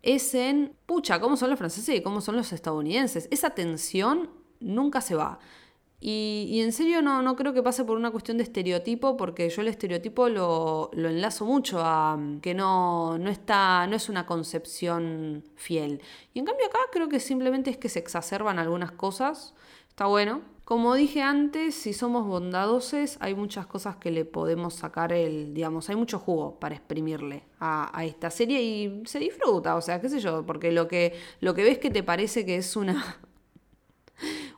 es 0.01 0.33
en, 0.35 0.73
pucha, 0.85 1.19
¿cómo 1.19 1.35
son 1.35 1.49
los 1.49 1.59
franceses 1.59 1.95
y 1.95 2.01
cómo 2.01 2.21
son 2.21 2.37
los 2.37 2.53
estadounidenses? 2.53 3.27
Esa 3.29 3.49
tensión 3.49 4.29
nunca 4.61 5.01
se 5.01 5.15
va. 5.15 5.39
Y, 6.05 6.59
en 6.61 6.73
serio 6.73 7.01
no, 7.01 7.21
no, 7.21 7.37
creo 7.37 7.53
que 7.53 7.63
pase 7.63 7.85
por 7.85 7.95
una 7.95 8.11
cuestión 8.11 8.35
de 8.35 8.43
estereotipo, 8.43 9.15
porque 9.15 9.49
yo 9.49 9.61
el 9.61 9.69
estereotipo 9.69 10.27
lo, 10.27 10.91
lo 10.91 11.07
enlazo 11.07 11.45
mucho 11.45 11.79
a 11.81 12.19
que 12.41 12.53
no, 12.53 13.17
no, 13.17 13.29
está, 13.29 13.87
no 13.87 13.95
es 13.95 14.09
una 14.09 14.25
concepción 14.25 15.45
fiel. 15.55 16.01
Y 16.33 16.39
en 16.39 16.45
cambio 16.45 16.65
acá 16.65 16.79
creo 16.91 17.07
que 17.07 17.21
simplemente 17.21 17.69
es 17.69 17.77
que 17.77 17.87
se 17.87 17.99
exacerban 17.99 18.59
algunas 18.59 18.91
cosas. 18.91 19.53
Está 19.87 20.07
bueno. 20.07 20.41
Como 20.65 20.93
dije 20.93 21.21
antes, 21.21 21.73
si 21.73 21.93
somos 21.93 22.27
bondadosos, 22.27 23.15
hay 23.21 23.33
muchas 23.33 23.65
cosas 23.65 23.95
que 23.95 24.11
le 24.11 24.25
podemos 24.25 24.73
sacar 24.73 25.13
el, 25.13 25.53
digamos, 25.53 25.89
hay 25.89 25.95
mucho 25.95 26.19
jugo 26.19 26.59
para 26.59 26.75
exprimirle 26.75 27.43
a, 27.59 27.97
a, 27.97 28.03
esta 28.03 28.29
serie 28.29 28.61
y 28.61 29.03
se 29.05 29.19
disfruta, 29.19 29.75
o 29.77 29.81
sea, 29.81 30.01
qué 30.01 30.09
sé 30.09 30.19
yo, 30.19 30.45
porque 30.45 30.73
lo 30.73 30.89
que, 30.89 31.13
lo 31.39 31.53
que 31.53 31.63
ves 31.63 31.79
que 31.79 31.91
te 31.91 32.03
parece 32.03 32.45
que 32.45 32.57
es 32.57 32.75
una 32.75 33.19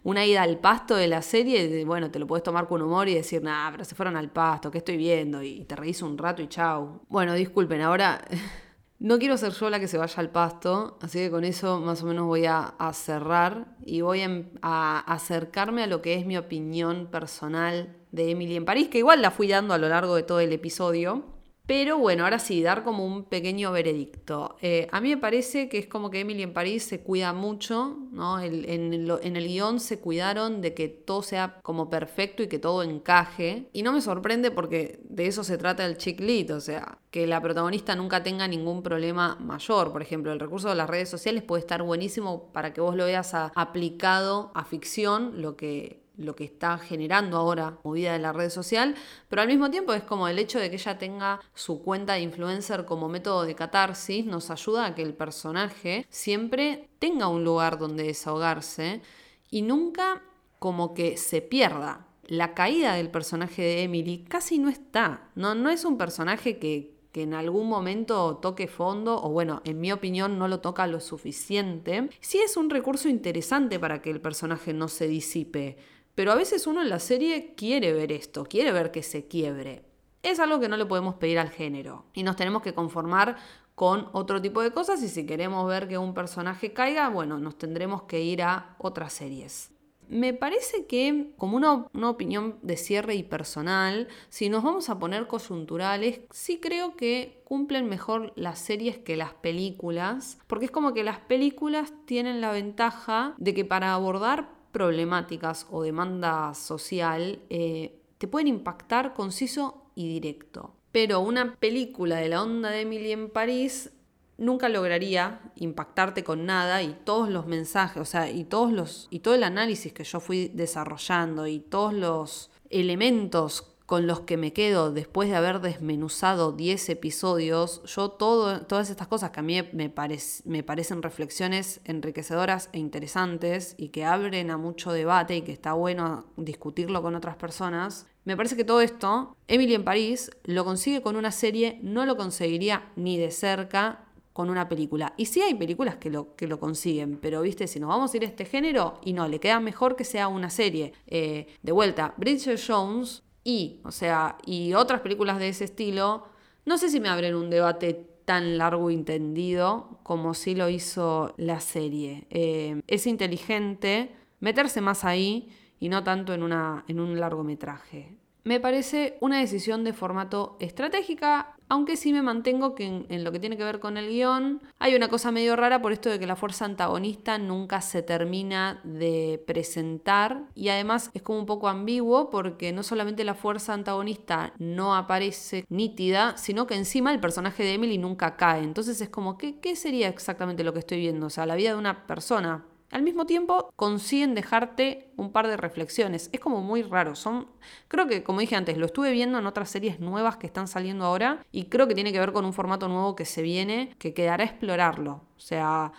una 0.05 0.23
ida 0.23 0.43
al 0.43 0.59
pasto 0.59 0.95
de 0.95 1.07
la 1.07 1.23
serie, 1.23 1.83
bueno, 1.83 2.11
te 2.11 2.19
lo 2.19 2.27
puedes 2.27 2.43
tomar 2.43 2.67
con 2.67 2.79
humor 2.79 3.09
y 3.09 3.15
decir, 3.15 3.41
nah, 3.41 3.71
pero 3.71 3.83
se 3.85 3.95
fueron 3.95 4.15
al 4.15 4.29
pasto, 4.29 4.69
¿qué 4.69 4.77
estoy 4.77 4.97
viendo? 4.97 5.41
Y 5.41 5.65
te 5.65 5.75
reís 5.75 5.99
un 6.03 6.15
rato 6.15 6.43
y 6.43 6.47
chau. 6.47 7.01
Bueno, 7.09 7.33
disculpen, 7.33 7.81
ahora 7.81 8.23
no 8.99 9.17
quiero 9.17 9.35
ser 9.35 9.51
yo 9.53 9.67
la 9.71 9.79
que 9.79 9.87
se 9.87 9.97
vaya 9.97 10.15
al 10.17 10.29
pasto, 10.29 10.99
así 11.01 11.17
que 11.17 11.31
con 11.31 11.43
eso 11.43 11.79
más 11.79 12.03
o 12.03 12.05
menos 12.05 12.27
voy 12.27 12.45
a, 12.45 12.75
cerrar 12.93 13.75
y 13.83 14.01
voy 14.01 14.21
a, 14.61 14.99
acercarme 14.99 15.81
a 15.81 15.87
lo 15.87 16.03
que 16.03 16.13
es 16.13 16.27
mi 16.27 16.37
opinión 16.37 17.07
personal 17.07 17.97
de 18.11 18.29
Emily 18.29 18.57
en 18.57 18.65
París, 18.65 18.89
que 18.89 18.99
igual 18.99 19.23
la 19.23 19.31
fui 19.31 19.47
dando 19.47 19.73
a 19.73 19.79
lo 19.79 19.89
largo 19.89 20.15
de 20.15 20.21
todo 20.21 20.39
el 20.39 20.53
episodio. 20.53 21.34
Pero 21.67 21.97
bueno, 21.97 22.25
ahora 22.25 22.37
sí, 22.37 22.61
dar 22.61 22.83
como 22.83 23.05
un 23.05 23.23
pequeño 23.23 23.71
veredicto. 23.71 24.55
Eh, 24.61 24.87
a 24.91 25.01
mí 25.01 25.09
me 25.09 25.17
parece 25.17 25.67
que 25.67 25.79
es 25.79 25.87
como 25.87 26.11
que 26.11 26.19
Emily 26.19 26.43
en 26.43 26.53
París 26.53 26.83
se 26.83 27.01
cuida 27.01 27.33
mucho, 27.33 27.97
¿no? 28.11 28.39
en, 28.39 28.93
el 28.93 29.47
guion 29.47 29.79
se 29.79 29.99
cuidaron 29.99 30.61
de 30.61 30.75
que 30.75 30.87
todo 30.89 31.23
sea 31.23 31.59
como 31.63 31.89
perfecto 31.89 32.43
y 32.43 32.47
que 32.47 32.59
todo 32.59 32.83
encaje. 32.83 33.69
Y 33.73 33.81
no 33.81 33.93
me 33.93 34.01
sorprende 34.01 34.51
porque 34.51 34.99
de 35.09 35.25
eso 35.25 35.43
se 35.43 35.57
trata 35.57 35.85
el 35.85 35.97
chick 35.97 36.19
lit, 36.19 36.51
o 36.51 36.59
sea, 36.59 36.99
que 37.09 37.25
la 37.25 37.41
protagonista 37.41 37.95
nunca 37.95 38.21
tenga 38.21 38.47
ningún 38.47 38.83
problema 38.83 39.35
mayor. 39.39 39.91
Por 39.91 40.03
ejemplo, 40.03 40.31
el 40.31 40.39
recurso 40.39 40.69
de 40.69 40.75
las 40.75 40.89
redes 40.89 41.09
sociales 41.09 41.41
puede 41.41 41.61
estar 41.61 41.81
buenísimo 41.81 42.51
para 42.53 42.73
que 42.73 42.81
vos 42.81 42.95
lo 42.95 43.05
veas 43.05 43.33
aplicado 43.33 44.51
a 44.53 44.65
ficción, 44.65 45.41
lo 45.41 45.55
que 45.55 46.04
lo 46.17 46.35
que 46.35 46.43
está 46.43 46.77
generando 46.77 47.37
ahora 47.37 47.77
movida 47.83 48.13
de 48.13 48.19
la 48.19 48.33
red 48.33 48.49
social, 48.49 48.95
pero 49.29 49.41
al 49.41 49.47
mismo 49.47 49.69
tiempo 49.69 49.93
es 49.93 50.03
como 50.03 50.27
el 50.27 50.39
hecho 50.39 50.59
de 50.59 50.69
que 50.69 50.75
ella 50.75 50.97
tenga 50.97 51.39
su 51.53 51.81
cuenta 51.81 52.13
de 52.13 52.21
influencer 52.21 52.85
como 52.85 53.09
método 53.09 53.43
de 53.43 53.55
catarsis 53.55 54.25
nos 54.25 54.51
ayuda 54.51 54.85
a 54.85 54.95
que 54.95 55.01
el 55.01 55.13
personaje 55.13 56.05
siempre 56.09 56.89
tenga 56.99 57.27
un 57.27 57.43
lugar 57.43 57.77
donde 57.77 58.03
desahogarse 58.03 59.01
y 59.49 59.61
nunca 59.61 60.21
como 60.59 60.93
que 60.93 61.17
se 61.17 61.41
pierda. 61.41 62.07
La 62.27 62.55
caída 62.55 62.95
del 62.95 63.11
personaje 63.11 63.61
de 63.61 63.83
Emily 63.83 64.25
casi 64.27 64.57
no 64.57 64.69
está, 64.69 65.29
no, 65.35 65.53
no 65.53 65.69
es 65.69 65.85
un 65.85 65.97
personaje 65.97 66.57
que, 66.57 66.95
que 67.11 67.21
en 67.21 67.33
algún 67.33 67.69
momento 67.69 68.37
toque 68.41 68.67
fondo, 68.67 69.23
o 69.23 69.29
bueno, 69.29 69.61
en 69.63 69.79
mi 69.79 69.91
opinión 69.91 70.37
no 70.37 70.47
lo 70.47 70.59
toca 70.59 70.87
lo 70.87 70.99
suficiente, 70.99 72.09
sí 72.19 72.39
es 72.39 72.57
un 72.57 72.69
recurso 72.69 73.07
interesante 73.07 73.79
para 73.79 74.01
que 74.01 74.09
el 74.09 74.19
personaje 74.19 74.73
no 74.73 74.87
se 74.87 75.07
disipe. 75.07 75.77
Pero 76.15 76.31
a 76.31 76.35
veces 76.35 76.65
uno 76.65 76.81
en 76.81 76.89
la 76.89 76.99
serie 76.99 77.53
quiere 77.55 77.93
ver 77.93 78.11
esto, 78.11 78.45
quiere 78.45 78.71
ver 78.71 78.91
que 78.91 79.03
se 79.03 79.27
quiebre. 79.27 79.83
Es 80.23 80.39
algo 80.39 80.59
que 80.59 80.69
no 80.69 80.77
le 80.77 80.85
podemos 80.85 81.15
pedir 81.15 81.37
al 81.37 81.51
género 81.51 82.05
y 82.13 82.23
nos 82.23 82.35
tenemos 82.35 82.61
que 82.61 82.73
conformar 82.73 83.35
con 83.75 84.07
otro 84.13 84.41
tipo 84.41 84.61
de 84.61 84.71
cosas 84.71 85.03
y 85.03 85.09
si 85.09 85.25
queremos 85.25 85.67
ver 85.67 85.87
que 85.87 85.97
un 85.97 86.13
personaje 86.13 86.73
caiga, 86.73 87.09
bueno, 87.09 87.37
nos 87.37 87.57
tendremos 87.57 88.03
que 88.03 88.21
ir 88.21 88.41
a 88.41 88.75
otras 88.79 89.13
series. 89.13 89.71
Me 90.07 90.33
parece 90.33 90.85
que, 90.85 91.31
como 91.37 91.57
una, 91.57 92.09
opinión 92.09 92.59
de 92.61 92.77
cierre 92.77 93.15
y 93.15 93.23
personal, 93.23 94.07
si 94.29 94.49
nos 94.49 94.63
vamos 94.63 94.89
a 94.89 94.99
poner 94.99 95.27
coyunturales, 95.27 96.21
sí 96.31 96.59
creo 96.59 96.95
que 96.95 97.41
cumplen 97.43 97.89
mejor 97.89 98.31
las 98.35 98.59
series 98.59 98.99
que 98.99 99.15
las 99.15 99.33
películas, 99.33 100.37
porque 100.47 100.65
es 100.65 100.71
como 100.71 100.93
que 100.93 101.03
las 101.03 101.19
películas 101.19 101.91
tienen 102.05 102.39
la 102.39 102.51
ventaja 102.51 103.33
de 103.37 103.55
que 103.55 103.65
para 103.65 103.93
abordar 103.93 104.54
problemáticas 104.75 105.67
o 105.71 105.83
demanda 105.83 106.53
social 106.53 107.39
eh, 107.49 108.01
te 108.17 108.27
pueden 108.27 108.49
impactar 108.49 109.13
conciso 109.13 109.85
y 109.95 110.09
directo. 110.09 110.75
Pero 110.91 111.21
una 111.21 111.55
película 111.55 112.17
de 112.17 112.27
la 112.27 112.43
onda 112.43 112.71
de 112.71 112.81
Emily 112.81 113.13
en 113.13 113.29
París 113.29 113.93
nunca 114.37 114.67
lograría 114.67 115.39
impactarte 115.55 116.25
con 116.25 116.45
nada 116.45 116.83
y 116.83 116.93
todos 117.05 117.29
los 117.29 117.47
mensajes, 117.47 118.01
o 118.01 118.05
sea, 118.05 118.29
y 118.29 118.43
todos 118.43 118.73
los 118.73 119.07
y 119.09 119.19
todo 119.19 119.33
el 119.33 119.43
análisis 119.43 119.93
que 119.93 120.03
yo 120.03 120.19
fui 120.19 120.49
desarrollando 120.49 121.47
y 121.47 121.61
todos 121.61 121.93
los 121.93 122.51
elementos 122.69 123.74
con 123.85 124.07
los 124.07 124.21
que 124.21 124.37
me 124.37 124.51
quedo 124.51 124.91
después 124.91 125.29
de 125.29 125.35
haber 125.35 125.61
desmenuzado 125.61 126.51
10 126.51 126.89
episodios, 126.89 127.83
yo 127.83 128.09
todas 128.09 128.89
estas 128.89 129.07
cosas 129.07 129.29
que 129.29 129.39
a 129.39 129.43
mí 129.43 129.61
me, 129.73 129.89
parecen 129.89 131.03
reflexiones 131.03 131.81
enriquecedoras 131.83 132.69
e 132.73 132.79
interesantes 132.79 133.75
y 133.77 133.89
que 133.89 134.05
abren 134.05 134.49
a 134.49 134.57
mucho 134.57 134.91
debate 134.91 135.37
y 135.37 135.41
que 135.43 135.51
está 135.51 135.73
bueno 135.73 136.25
discutirlo 136.35 137.01
con 137.03 137.15
otras 137.15 137.35
personas, 137.35 138.07
me 138.23 138.35
parece 138.35 138.55
que 138.55 138.63
todo 138.63 138.81
esto, 138.81 139.37
Emily 139.47 139.75
en 139.75 139.83
París 139.83 140.31
lo 140.45 140.65
consigue 140.65 141.03
con 141.03 141.15
una 141.15 141.31
serie, 141.31 141.79
no 141.83 142.07
lo 142.07 142.17
conseguiría 142.17 142.91
ni 142.95 143.19
de 143.19 143.29
cerca 143.29 144.05
con 144.33 144.49
una 144.49 144.67
película. 144.67 145.13
Y 145.15 145.27
sí 145.27 145.41
hay 145.41 145.53
películas 145.53 145.95
que 145.95 146.09
lo, 146.09 146.35
que 146.35 146.47
lo 146.47 146.59
consiguen, 146.59 147.19
pero 147.21 147.41
viste, 147.41 147.67
si 147.67 147.79
nos 147.79 147.87
vamos 147.87 148.13
a 148.13 148.17
ir 148.17 148.23
a 148.23 148.27
este 148.27 148.43
género, 148.43 148.99
y 149.05 149.13
no, 149.13 149.27
le 149.29 149.39
queda 149.39 149.61
mejor 149.61 149.95
que 149.95 150.03
sea 150.03 150.27
una 150.27 150.49
serie. 150.49 150.91
Eh, 151.07 151.47
de 151.61 151.71
vuelta, 151.71 152.15
Bridget 152.17 152.59
Jones 152.67 153.23
y, 153.45 153.79
o 153.85 153.91
sea, 153.91 154.37
y 154.45 154.73
otras 154.73 154.99
películas 155.01 155.39
de 155.39 155.47
ese 155.47 155.63
estilo, 155.63 156.25
no 156.65 156.77
sé 156.77 156.89
si 156.89 156.99
me 156.99 157.07
abren 157.09 157.35
un 157.35 157.49
debate 157.49 157.93
tan 158.25 158.57
largo 158.57 158.89
y 158.89 158.95
entendido 158.95 159.99
como 160.03 160.33
si 160.33 160.55
lo 160.55 160.67
hizo 160.67 161.33
la 161.37 161.59
serie. 161.59 162.25
Eh, 162.31 162.81
es 162.87 163.05
inteligente 163.05 164.15
meterse 164.39 164.81
más 164.81 165.05
ahí 165.05 165.49
y 165.79 165.89
no 165.89 166.03
tanto 166.03 166.33
en, 166.33 166.41
una, 166.41 166.83
en 166.87 166.99
un 166.99 167.19
largometraje. 167.19 168.17
Me 168.47 168.59
parece 168.59 169.17
una 169.21 169.39
decisión 169.39 169.83
de 169.83 169.91
formato 169.91 170.55
estratégica, 170.59 171.55
aunque 171.67 171.97
sí 171.97 172.13
me 172.13 172.21
mantengo 172.21 172.75
que 172.75 172.85
en, 173.09 173.23
lo 173.23 173.31
que 173.31 173.39
tiene 173.39 173.57
que 173.57 173.63
ver 173.63 173.79
con 173.79 173.97
el 173.97 174.07
guion 174.07 174.61
hay 174.77 174.93
una 174.93 175.07
cosa 175.07 175.31
medio 175.31 175.55
rara 175.55 175.81
por 175.81 175.91
esto 175.91 176.11
de 176.11 176.19
que 176.19 176.27
la 176.27 176.35
fuerza 176.35 176.65
antagonista 176.65 177.39
nunca 177.39 177.81
se 177.81 178.03
termina 178.03 178.81
de 178.83 179.43
presentar 179.47 180.43
y 180.53 180.69
además 180.69 181.09
es 181.15 181.23
como 181.23 181.39
un 181.39 181.47
poco 181.47 181.69
ambiguo 181.69 182.29
porque 182.29 182.71
no 182.71 182.83
solamente 182.83 183.23
la 183.23 183.33
fuerza 183.33 183.73
antagonista 183.73 184.53
no 184.59 184.95
aparece 184.95 185.65
nítida, 185.69 186.37
sino 186.37 186.67
que 186.67 186.75
encima 186.75 187.11
el 187.11 187.19
personaje 187.19 187.63
de 187.63 187.73
Emily 187.73 187.97
nunca 187.97 188.37
cae. 188.37 188.63
Entonces 188.63 189.01
es 189.01 189.09
como, 189.09 189.39
¿qué, 189.39 189.59
qué 189.59 189.75
sería 189.75 190.07
exactamente 190.07 190.63
lo 190.63 190.71
que 190.71 190.79
estoy 190.79 190.99
viendo? 190.99 191.25
O 191.25 191.31
sea, 191.31 191.47
la 191.47 191.55
vida 191.55 191.71
de 191.71 191.79
una 191.79 192.05
persona 192.05 192.63
al 192.95 193.01
mismo 193.01 193.25
tiempo 193.25 193.73
consiguen 193.75 194.35
dejarte 194.35 195.11
un 195.17 195.33
par 195.33 195.49
de 195.49 195.57
reflexiones. 195.57 196.29
Es 196.31 196.39
como 196.39 196.61
muy 196.61 196.81
raro. 196.81 197.13
Son, 197.13 197.45
creo 197.89 198.07
que, 198.07 198.23
como 198.23 198.39
dije 198.39 198.55
antes, 198.55 198.77
lo 198.77 198.85
estuve 198.85 199.11
viendo 199.11 199.37
en 199.37 199.45
otras 199.45 199.69
series 199.69 199.99
nuevas 199.99 200.37
que 200.37 200.47
están 200.47 200.69
saliendo 200.69 201.03
ahora 201.03 201.45
y 201.51 201.65
creo 201.65 201.89
que 201.89 201.93
tiene 201.93 202.13
que 202.13 202.19
ver 202.21 202.31
con 202.31 202.45
un 202.45 202.53
formato 202.53 202.87
nuevo 202.87 203.13
que 203.13 203.25
se 203.25 203.41
viene, 203.41 203.93
que 203.99 204.13
quedará 204.13 204.45
explorarlo. 204.45 205.23
O 205.35 205.39
sea, 205.41 205.91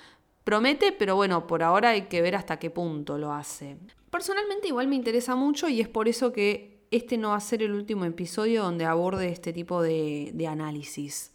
promete, 0.43 0.91
pero 0.91 1.17
bueno, 1.17 1.47
por 1.47 1.63
ahora 1.63 1.91
hay 1.91 2.07
que 2.07 2.23
ver 2.23 2.35
hasta 2.35 2.59
qué 2.59 2.71
punto 2.71 3.19
lo 3.19 3.35
hace. 3.35 3.77
Personalmente 4.09 4.69
igual 4.69 4.89
me 4.89 4.97
interesa 4.97 5.37
mucho 5.37 5.69
y 5.69 5.83
es 5.83 5.89
por 5.89 6.09
eso 6.09 6.33
que 6.33 6.87
este 6.91 7.19
no 7.19 7.29
va 7.29 7.37
a 7.37 7.41
ser 7.41 7.63
el 7.63 7.73
último 7.73 8.07
episodio 8.07 8.63
donde 8.63 8.87
aborde 8.87 9.29
este 9.29 9.53
tipo 9.53 9.83
de, 9.83 10.31
de 10.33 10.47
análisis. 10.47 11.35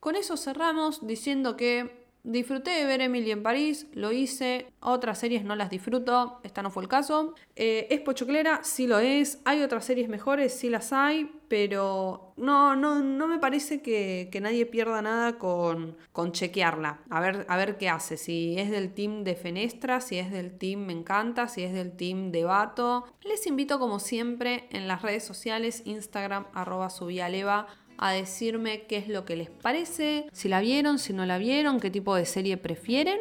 Con 0.00 0.16
eso 0.16 0.38
cerramos 0.38 1.06
diciendo 1.06 1.54
que 1.54 2.01
Disfruté 2.24 2.70
de 2.70 2.84
ver 2.84 3.00
Emily 3.00 3.32
en 3.32 3.42
París, 3.42 3.88
lo 3.94 4.12
hice. 4.12 4.72
Otras 4.78 5.18
series 5.18 5.44
no 5.44 5.56
las 5.56 5.70
disfruto, 5.70 6.40
esta 6.44 6.62
no 6.62 6.70
fue 6.70 6.84
el 6.84 6.88
caso. 6.88 7.34
Eh, 7.56 7.88
¿Es 7.90 8.00
pochoclera? 8.00 8.60
Sí 8.62 8.86
lo 8.86 9.00
es. 9.00 9.40
¿Hay 9.44 9.60
otras 9.60 9.84
series 9.84 10.08
mejores? 10.08 10.54
Sí 10.54 10.70
las 10.70 10.92
hay, 10.92 11.32
pero 11.48 12.32
no, 12.36 12.76
no, 12.76 13.00
no 13.00 13.26
me 13.26 13.40
parece 13.40 13.82
que, 13.82 14.30
nadie 14.40 14.66
pierda 14.66 15.02
nada 15.02 15.36
con, 15.36 15.96
con, 16.12 16.30
chequearla. 16.30 17.00
A 17.10 17.20
ver, 17.20 17.44
a 17.48 17.56
ver 17.56 17.76
qué 17.76 17.88
hace. 17.88 18.16
Si 18.16 18.56
es 18.56 18.70
del 18.70 18.94
team 18.94 19.24
de 19.24 19.34
Fenestra, 19.34 20.00
si 20.00 20.18
es 20.18 20.30
del 20.30 20.56
team 20.56 20.86
Me 20.86 20.92
Encanta, 20.92 21.48
si 21.48 21.64
es 21.64 21.72
del 21.72 21.96
team 21.96 22.30
de 22.30 22.44
Bato. 22.44 23.04
Les 23.22 23.48
invito 23.48 23.80
como 23.80 23.98
siempre 23.98 24.68
en 24.70 24.86
las 24.86 25.02
redes 25.02 25.24
sociales, 25.24 25.82
Instagram, 25.86 26.46
arroba 26.54 26.88
subialeva 26.88 27.66
a 28.02 28.10
decirme 28.10 28.82
qué 28.88 28.96
es 28.96 29.08
lo 29.08 29.24
que 29.24 29.36
les 29.36 29.48
parece, 29.48 30.26
si 30.32 30.48
la 30.48 30.60
vieron, 30.60 30.98
si 30.98 31.12
no 31.12 31.24
la 31.24 31.38
vieron, 31.38 31.78
qué 31.78 31.88
tipo 31.88 32.16
de 32.16 32.26
serie 32.26 32.56
prefieren. 32.56 33.18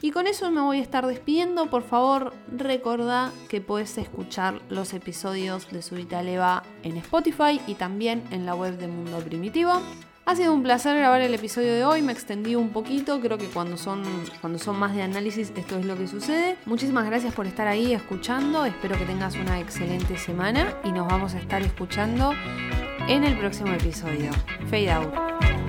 Y 0.00 0.12
con 0.12 0.26
eso 0.26 0.50
me 0.50 0.62
voy 0.62 0.78
a 0.78 0.82
estar 0.82 1.06
despidiendo. 1.06 1.68
Por 1.68 1.82
favor, 1.82 2.32
recordá 2.56 3.32
que 3.48 3.60
puedes 3.60 3.98
escuchar 3.98 4.62
los 4.70 4.94
episodios 4.94 5.70
de 5.70 5.82
Subita 5.82 6.22
Leva 6.22 6.62
en 6.84 6.96
Spotify 6.96 7.60
y 7.66 7.74
también 7.74 8.22
en 8.30 8.46
la 8.46 8.54
web 8.54 8.78
de 8.78 8.88
Mundo 8.88 9.18
Primitivo. 9.18 9.82
Ha 10.24 10.36
sido 10.36 10.54
un 10.54 10.62
placer 10.62 10.96
grabar 10.96 11.20
el 11.20 11.34
episodio 11.34 11.74
de 11.74 11.84
hoy, 11.84 12.02
me 12.02 12.12
extendí 12.12 12.54
un 12.54 12.70
poquito, 12.70 13.20
creo 13.20 13.38
que 13.38 13.46
cuando 13.46 13.76
son, 13.76 14.02
cuando 14.40 14.58
son 14.58 14.78
más 14.78 14.94
de 14.94 15.02
análisis 15.02 15.52
esto 15.56 15.78
es 15.78 15.86
lo 15.86 15.96
que 15.96 16.06
sucede. 16.06 16.56
Muchísimas 16.66 17.06
gracias 17.06 17.34
por 17.34 17.46
estar 17.46 17.66
ahí 17.66 17.94
escuchando, 17.94 18.66
espero 18.66 18.98
que 18.98 19.06
tengas 19.06 19.36
una 19.36 19.58
excelente 19.58 20.18
semana 20.18 20.76
y 20.84 20.92
nos 20.92 21.08
vamos 21.08 21.34
a 21.34 21.38
estar 21.38 21.62
escuchando 21.62 22.34
en 23.08 23.24
el 23.24 23.36
próximo 23.38 23.72
episodio. 23.72 24.30
Fade 24.70 24.90
out. 24.90 25.67